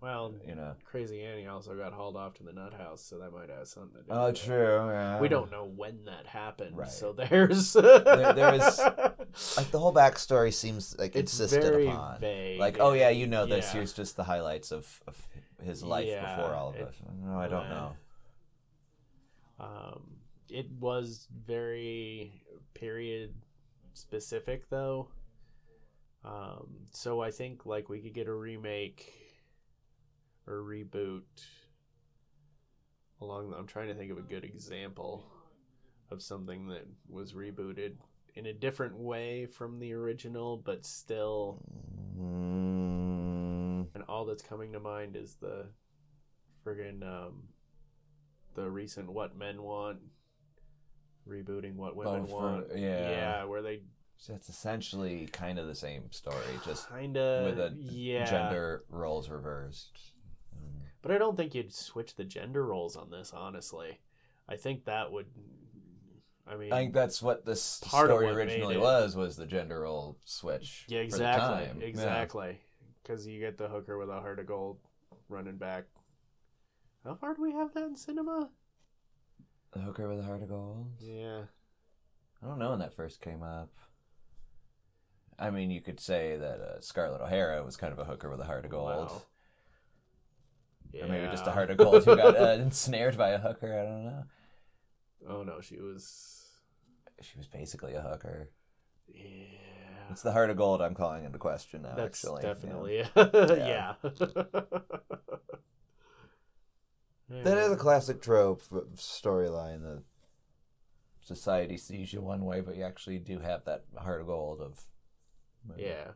Well, 0.00 0.34
you 0.48 0.54
know. 0.54 0.76
Crazy 0.84 1.22
Annie 1.22 1.46
also 1.46 1.74
got 1.76 1.92
hauled 1.92 2.16
off 2.16 2.32
to 2.34 2.42
the 2.42 2.54
nut 2.54 2.72
house, 2.72 3.02
so 3.02 3.18
that 3.18 3.32
might 3.34 3.50
have 3.50 3.68
something 3.68 4.00
to 4.00 4.06
do. 4.08 4.10
Oh, 4.10 4.32
true. 4.32 4.88
Yeah. 4.88 5.20
We 5.20 5.28
don't 5.28 5.50
know 5.50 5.66
when 5.66 6.06
that 6.06 6.26
happened, 6.26 6.74
Right. 6.78 6.88
so 6.88 7.12
there's 7.12 7.72
There- 7.74 7.98
there 8.32 8.54
is- 8.54 8.78
Like 9.58 9.70
the 9.70 9.78
whole 9.78 9.92
backstory 9.92 10.54
seems 10.54 10.96
like 10.98 11.14
it's 11.16 11.38
insisted 11.38 11.62
very 11.62 11.86
upon. 11.88 12.18
vague. 12.18 12.58
Like, 12.58 12.78
oh 12.80 12.94
yeah, 12.94 13.10
you 13.10 13.26
know 13.26 13.44
this. 13.44 13.66
Yeah. 13.66 13.72
Here's 13.74 13.92
just 13.92 14.16
the 14.16 14.24
highlights 14.24 14.72
of, 14.72 15.02
of 15.06 15.20
his 15.62 15.82
life 15.82 16.08
Yeah, 16.08 16.34
before 16.36 16.54
all 16.54 16.70
of 16.70 16.76
it- 16.76 16.86
this. 16.86 16.96
No, 17.22 17.38
I 17.38 17.48
don't 17.48 17.66
uh, 17.66 17.68
know. 17.68 17.92
Um, 19.58 20.02
it 20.48 20.70
was 20.80 21.28
very 21.44 22.32
period 22.72 23.34
specific 23.92 24.70
though. 24.70 25.08
Um, 26.24 26.68
so 26.92 27.20
I 27.20 27.30
think 27.30 27.64
like 27.66 27.88
we 27.88 28.00
could 28.00 28.12
get 28.14 28.26
a 28.28 28.34
remake 28.34 29.12
or 30.46 30.60
reboot 30.62 31.22
along. 33.20 33.54
I'm 33.56 33.66
trying 33.66 33.88
to 33.88 33.94
think 33.94 34.10
of 34.10 34.18
a 34.18 34.22
good 34.22 34.44
example 34.44 35.24
of 36.10 36.22
something 36.22 36.66
that 36.68 36.86
was 37.08 37.32
rebooted 37.32 37.92
in 38.34 38.46
a 38.46 38.52
different 38.52 38.96
way 38.96 39.46
from 39.46 39.78
the 39.78 39.92
original, 39.92 40.56
but 40.58 40.84
still. 40.84 41.62
Mm, 42.18 43.86
And 43.94 44.04
all 44.08 44.24
that's 44.26 44.42
coming 44.42 44.72
to 44.72 44.80
mind 44.80 45.16
is 45.16 45.36
the 45.40 45.66
friggin' 46.64 47.02
um, 47.02 47.44
the 48.54 48.68
recent 48.70 49.10
What 49.10 49.36
Men 49.36 49.62
Want 49.62 49.98
rebooting 51.28 51.76
What 51.76 51.96
Women 51.96 52.22
Oh, 52.24 52.26
for- 52.26 52.42
Want. 52.52 52.66
yeah. 52.76 53.10
yeah, 53.10 53.44
where 53.44 53.62
they 53.62 53.80
so 54.20 54.34
it's 54.34 54.50
essentially 54.50 55.28
kind 55.32 55.58
of 55.58 55.66
the 55.66 55.74
same 55.74 56.12
story, 56.12 56.36
just 56.62 56.90
kind 56.90 57.16
of 57.16 57.46
with 57.46 57.58
a 57.58 57.74
yeah. 57.78 58.26
gender 58.26 58.84
roles 58.90 59.30
reversed. 59.30 59.98
Mm. 60.54 60.82
But 61.00 61.12
I 61.12 61.16
don't 61.18 61.38
think 61.38 61.54
you'd 61.54 61.72
switch 61.72 62.16
the 62.16 62.24
gender 62.24 62.66
roles 62.66 62.96
on 62.96 63.10
this. 63.10 63.32
Honestly, 63.34 63.98
I 64.46 64.56
think 64.56 64.84
that 64.84 65.10
would. 65.10 65.26
I 66.46 66.56
mean, 66.56 66.70
I 66.70 66.76
think 66.76 66.92
that's 66.92 67.22
what 67.22 67.46
this 67.46 67.62
story 67.62 68.26
what 68.26 68.34
originally 68.34 68.76
was 68.76 69.16
was 69.16 69.36
the 69.36 69.46
gender 69.46 69.80
role 69.80 70.18
switch. 70.26 70.84
yeah, 70.88 71.00
exactly, 71.00 71.66
time. 71.66 71.78
Yeah. 71.80 71.86
exactly. 71.86 72.60
Because 73.02 73.26
you 73.26 73.40
get 73.40 73.56
the 73.56 73.68
hooker 73.68 73.96
with 73.96 74.10
a 74.10 74.20
heart 74.20 74.38
of 74.38 74.46
gold 74.46 74.76
running 75.30 75.56
back. 75.56 75.84
How 77.04 77.14
far 77.14 77.32
do 77.32 77.40
we 77.40 77.52
have 77.52 77.72
that 77.72 77.84
in 77.84 77.96
cinema? 77.96 78.50
The 79.72 79.78
hooker 79.78 80.10
with 80.10 80.20
a 80.20 80.24
heart 80.24 80.42
of 80.42 80.50
gold. 80.50 80.88
Yeah. 81.00 81.44
I 82.42 82.46
don't 82.46 82.58
know 82.58 82.70
when 82.70 82.80
that 82.80 82.92
first 82.92 83.22
came 83.22 83.42
up. 83.42 83.70
I 85.40 85.50
mean, 85.50 85.70
you 85.70 85.80
could 85.80 85.98
say 85.98 86.36
that 86.36 86.60
uh, 86.60 86.80
Scarlett 86.80 87.22
O'Hara 87.22 87.64
was 87.64 87.76
kind 87.76 87.92
of 87.92 87.98
a 87.98 88.04
hooker 88.04 88.30
with 88.30 88.40
a 88.40 88.44
heart 88.44 88.66
of 88.66 88.70
gold. 88.70 89.08
Wow. 89.08 89.22
Or 91.02 91.08
maybe 91.08 91.26
just 91.30 91.46
a 91.46 91.52
heart 91.52 91.70
of 91.70 91.78
gold 91.78 92.04
who 92.04 92.16
got 92.16 92.36
uh, 92.40 92.58
ensnared 92.60 93.16
by 93.16 93.30
a 93.30 93.38
hooker. 93.38 93.78
I 93.78 93.84
don't 93.84 94.04
know. 94.04 94.24
Oh 95.28 95.42
no, 95.42 95.60
she 95.60 95.78
was. 95.80 96.44
She 97.22 97.38
was 97.38 97.46
basically 97.46 97.94
a 97.94 98.02
hooker. 98.02 98.50
Yeah. 99.08 99.22
It's 100.10 100.22
the 100.22 100.32
heart 100.32 100.50
of 100.50 100.56
gold 100.56 100.82
I'm 100.82 100.94
calling 100.94 101.24
into 101.24 101.38
question 101.38 101.82
now, 101.82 101.94
That's 101.94 102.24
actually. 102.24 102.42
definitely 102.42 102.98
Yeah. 102.98 103.06
yeah. 103.16 103.94
That 107.30 107.58
is 107.58 107.70
a 107.72 107.76
classic 107.76 108.20
trope 108.20 108.62
storyline 108.96 109.82
that 109.82 110.02
society 111.22 111.76
sees 111.76 112.12
you 112.12 112.20
one 112.20 112.44
way, 112.44 112.60
but 112.60 112.76
you 112.76 112.82
actually 112.82 113.18
do 113.18 113.38
have 113.38 113.64
that 113.64 113.84
heart 113.96 114.20
of 114.20 114.26
gold 114.26 114.60
of. 114.60 114.84
Yeah. 115.76 116.12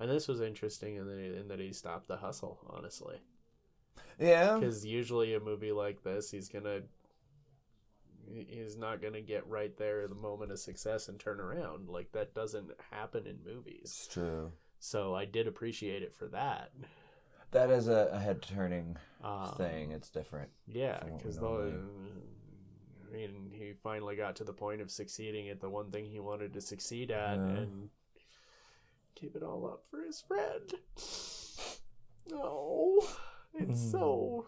And 0.00 0.10
this 0.10 0.28
was 0.28 0.40
interesting 0.40 0.96
in 0.96 1.06
that, 1.06 1.40
in 1.40 1.48
that 1.48 1.58
he 1.58 1.72
stopped 1.72 2.06
the 2.08 2.16
hustle, 2.16 2.58
honestly. 2.70 3.16
Yeah. 4.18 4.58
Because 4.58 4.84
usually 4.86 5.34
a 5.34 5.40
movie 5.40 5.72
like 5.72 6.02
this, 6.04 6.30
he's 6.30 6.48
gonna, 6.48 6.82
he's 8.46 8.76
not 8.76 9.02
gonna 9.02 9.20
get 9.20 9.46
right 9.48 9.76
there 9.76 10.06
the 10.06 10.14
moment 10.14 10.52
of 10.52 10.58
success 10.60 11.08
and 11.08 11.18
turn 11.18 11.40
around. 11.40 11.88
Like 11.88 12.12
that 12.12 12.34
doesn't 12.34 12.70
happen 12.90 13.26
in 13.26 13.38
movies. 13.44 13.80
It's 13.84 14.06
true. 14.06 14.52
So 14.78 15.14
I 15.14 15.24
did 15.24 15.48
appreciate 15.48 16.02
it 16.02 16.14
for 16.14 16.26
that. 16.28 16.70
That 17.50 17.70
is 17.70 17.88
a, 17.88 18.10
a 18.12 18.18
head 18.20 18.42
turning 18.42 18.96
Um, 19.24 19.54
thing. 19.56 19.90
It's 19.92 20.10
different. 20.10 20.50
Yeah, 20.66 20.98
from 21.00 21.10
what 21.12 21.12
we 21.12 21.18
because 21.18 21.38
the 21.40 21.80
I 23.08 23.10
mean, 23.16 23.50
he 23.52 23.72
finally 23.82 24.16
got 24.16 24.36
to 24.36 24.44
the 24.44 24.52
point 24.52 24.82
of 24.82 24.90
succeeding 24.90 25.48
at 25.48 25.60
the 25.60 25.70
one 25.70 25.90
thing 25.90 26.04
he 26.04 26.20
wanted 26.20 26.52
to 26.52 26.60
succeed 26.60 27.10
at, 27.10 27.36
Yeah. 27.38 27.42
and 27.56 27.88
gave 29.20 29.34
it 29.36 29.42
all 29.42 29.66
up 29.66 29.84
for 29.90 30.00
his 30.02 30.20
friend. 30.20 30.72
No, 32.30 33.00
it's 33.54 33.90
so. 33.90 34.46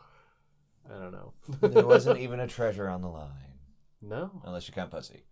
I 0.88 0.94
don't 0.98 1.12
know. 1.12 1.32
there 1.60 1.86
wasn't 1.86 2.20
even 2.24 2.40
a 2.40 2.46
treasure 2.46 2.88
on 2.88 3.02
the 3.02 3.08
line, 3.08 3.58
no. 4.02 4.30
unless 4.44 4.66
you 4.68 4.74
count 4.74 4.90
pussy. 4.90 5.24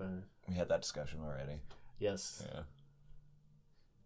Uh, 0.00 0.22
We 0.48 0.54
had 0.54 0.68
that 0.68 0.82
discussion 0.82 1.20
already. 1.24 1.60
yes, 1.98 2.46
Yeah. 2.52 2.62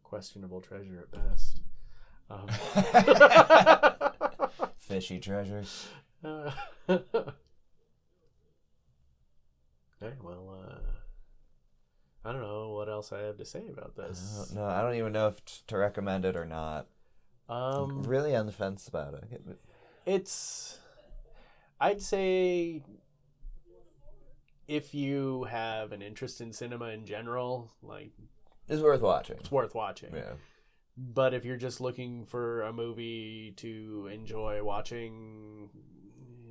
questionable 0.03 0.61
treasure 0.61 1.01
at 1.01 1.11
best. 1.11 1.61
Um, 2.31 2.47
Fishy 4.79 5.19
treasure. 5.21 5.65
Uh, 6.25 6.51
okay, 6.89 7.05
well, 10.21 10.59
uh, 10.61 10.81
I 12.29 12.33
don't 12.33 12.43
know 12.43 12.73
what 12.75 12.91
else 12.91 13.11
I 13.11 13.21
have 13.21 13.39
to 13.39 13.45
say 13.47 13.63
about 13.73 13.97
this. 13.97 14.53
No, 14.55 14.65
I 14.67 14.83
don't 14.83 14.97
even 14.97 15.13
know 15.13 15.29
if 15.29 15.43
t- 15.47 15.63
to 15.69 15.79
recommend 15.79 16.27
it 16.27 16.37
or 16.37 16.45
not. 16.45 16.87
Um, 17.49 18.03
really 18.03 18.37
on 18.37 18.45
the 18.45 18.53
fence 18.53 18.87
about 18.87 19.15
it. 19.15 19.41
it's, 20.05 20.79
I'd 21.81 22.03
say, 22.03 22.83
if 24.67 24.95
you 24.95 25.45
have 25.45 25.93
an 25.93 26.03
interest 26.03 26.43
in 26.43 26.53
cinema 26.53 26.89
in 26.89 27.07
general, 27.07 27.73
like 27.83 28.11
It's 28.69 28.83
worth 28.83 29.01
watching. 29.01 29.39
it's 29.41 29.51
worth 29.51 29.75
watching. 29.75 30.11
Yeah. 30.15 30.33
But 30.99 31.33
if 31.33 31.47
you're 31.47 31.57
just 31.57 31.81
looking 31.81 32.27
for 32.27 32.61
a 32.63 32.75
movie 32.75 33.55
to 33.57 34.11
enjoy 34.13 34.63
watching, 34.63 35.71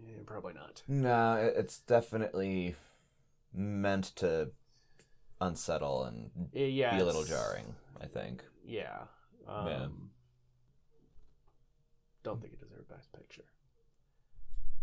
eh, 0.07 0.23
probably 0.25 0.53
not. 0.53 0.81
No, 0.87 1.35
it's 1.55 1.77
definitely 1.81 2.75
meant 3.53 4.05
to 4.15 4.49
unsettle 5.41 6.03
and 6.05 6.29
Yeah, 6.53 6.95
be 6.95 7.01
a 7.01 7.05
little 7.05 7.23
jarring. 7.23 7.75
I 8.01 8.05
think. 8.07 8.43
Yeah. 8.65 9.03
Um, 9.47 9.67
Yeah. 9.67 9.87
Don't 12.23 12.41
think 12.41 12.53
it 12.53 12.59
deserved 12.59 12.89
Best 12.89 13.11
Picture. 13.13 13.45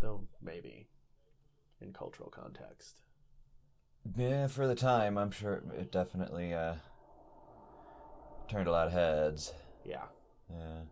Though, 0.01 0.27
maybe. 0.41 0.89
In 1.81 1.93
cultural 1.93 2.31
context. 2.31 3.03
Yeah, 4.17 4.47
for 4.47 4.67
the 4.67 4.75
time, 4.75 5.19
I'm 5.19 5.31
sure 5.31 5.63
it 5.79 5.91
definitely 5.93 6.53
uh, 6.55 6.75
turned 8.49 8.69
a 8.69 8.73
lot 8.73 8.87
of 8.87 8.93
heads. 8.93 9.53
Yeah. 9.85 10.05
Yeah. 10.51 10.83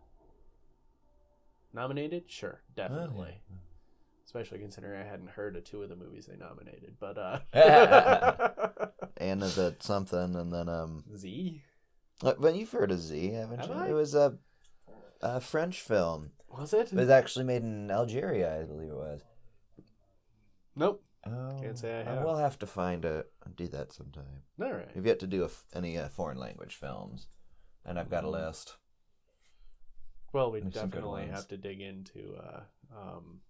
Nominated? 1.73 2.23
Sure. 2.29 2.61
Definitely. 2.75 3.17
Well, 3.17 3.27
yeah. 3.49 3.57
Especially 4.25 4.59
considering 4.59 5.01
I 5.01 5.05
hadn't 5.09 5.29
heard 5.29 5.55
of 5.55 5.63
two 5.63 5.81
of 5.83 5.89
the 5.89 5.95
movies 5.95 6.25
they 6.27 6.37
nominated. 6.37 6.95
But, 6.99 7.17
uh. 7.17 7.39
Anna 9.17 9.49
did 9.49 9.83
something, 9.83 10.35
and 10.35 10.51
then 10.51 10.69
um. 10.69 11.03
Z? 11.15 11.61
uh, 12.23 12.33
But 12.39 12.55
you've 12.55 12.71
heard 12.71 12.91
of 12.91 12.99
Z, 12.99 13.31
haven't 13.31 13.59
Have 13.59 13.69
you? 13.69 13.75
I? 13.75 13.89
It 13.89 13.93
was 13.93 14.15
a, 14.15 14.37
a 15.21 15.39
French 15.39 15.81
film. 15.81 16.31
Was 16.57 16.73
it? 16.73 16.91
It 16.91 16.95
was 16.95 17.09
actually 17.09 17.45
made 17.45 17.63
in 17.63 17.89
Algeria, 17.91 18.59
I 18.61 18.63
believe 18.63 18.89
it 18.89 18.95
was. 18.95 19.21
Nope. 20.75 21.03
Oh, 21.25 21.57
Can't 21.61 21.77
say 21.77 21.99
I 21.99 22.03
have. 22.03 22.23
We'll 22.23 22.37
have 22.37 22.59
to 22.59 22.67
find 22.67 23.05
a 23.05 23.25
do 23.55 23.67
that 23.69 23.93
sometime. 23.93 24.43
Alright. 24.61 24.89
We've 24.95 25.05
yet 25.05 25.19
to 25.19 25.27
do 25.27 25.45
a 25.45 25.49
any 25.77 25.97
uh, 25.97 26.09
foreign 26.09 26.37
language 26.37 26.75
films, 26.75 27.27
and 27.85 27.97
I've 27.99 28.09
got 28.09 28.23
a 28.23 28.27
Mm. 28.27 28.31
list. 28.47 28.75
Well, 30.33 30.51
we 30.51 30.61
There's 30.61 30.73
definitely 30.73 31.27
have 31.27 31.47
to 31.49 31.57
dig 31.57 31.79
into, 31.79 32.35
uh, 32.35 32.61
um, 32.93 33.41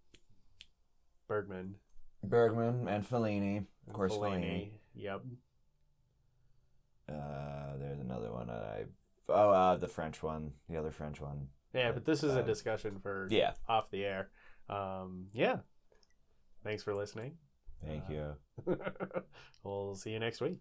Bergman. 1.33 1.75
Bergman 2.23 2.87
and 2.87 3.03
Fellini, 3.09 3.65
of 3.87 3.93
course. 3.93 4.13
Fellini. 4.13 4.69
Yep. 4.93 5.21
Uh, 7.09 7.77
there's 7.79 7.99
another 7.99 8.31
one. 8.31 8.49
I 8.51 8.83
oh, 9.29 9.49
uh, 9.49 9.75
the 9.77 9.87
French 9.87 10.21
one, 10.21 10.51
the 10.69 10.77
other 10.77 10.91
French 10.91 11.19
one. 11.19 11.47
Yeah, 11.73 11.91
but 11.91 12.05
this 12.05 12.23
is 12.23 12.35
a 12.35 12.41
Uh, 12.41 12.43
discussion 12.43 12.99
for 12.99 13.27
Yeah. 13.31 13.53
off 13.67 13.89
the 13.89 14.05
air. 14.05 14.29
Um, 14.69 15.27
yeah. 15.33 15.57
Thanks 16.63 16.83
for 16.83 16.93
listening. 16.93 17.37
Thank 17.83 18.07
you. 18.09 18.35
we'll 19.63 19.95
see 19.95 20.11
you 20.11 20.19
next 20.19 20.39
week. 20.39 20.59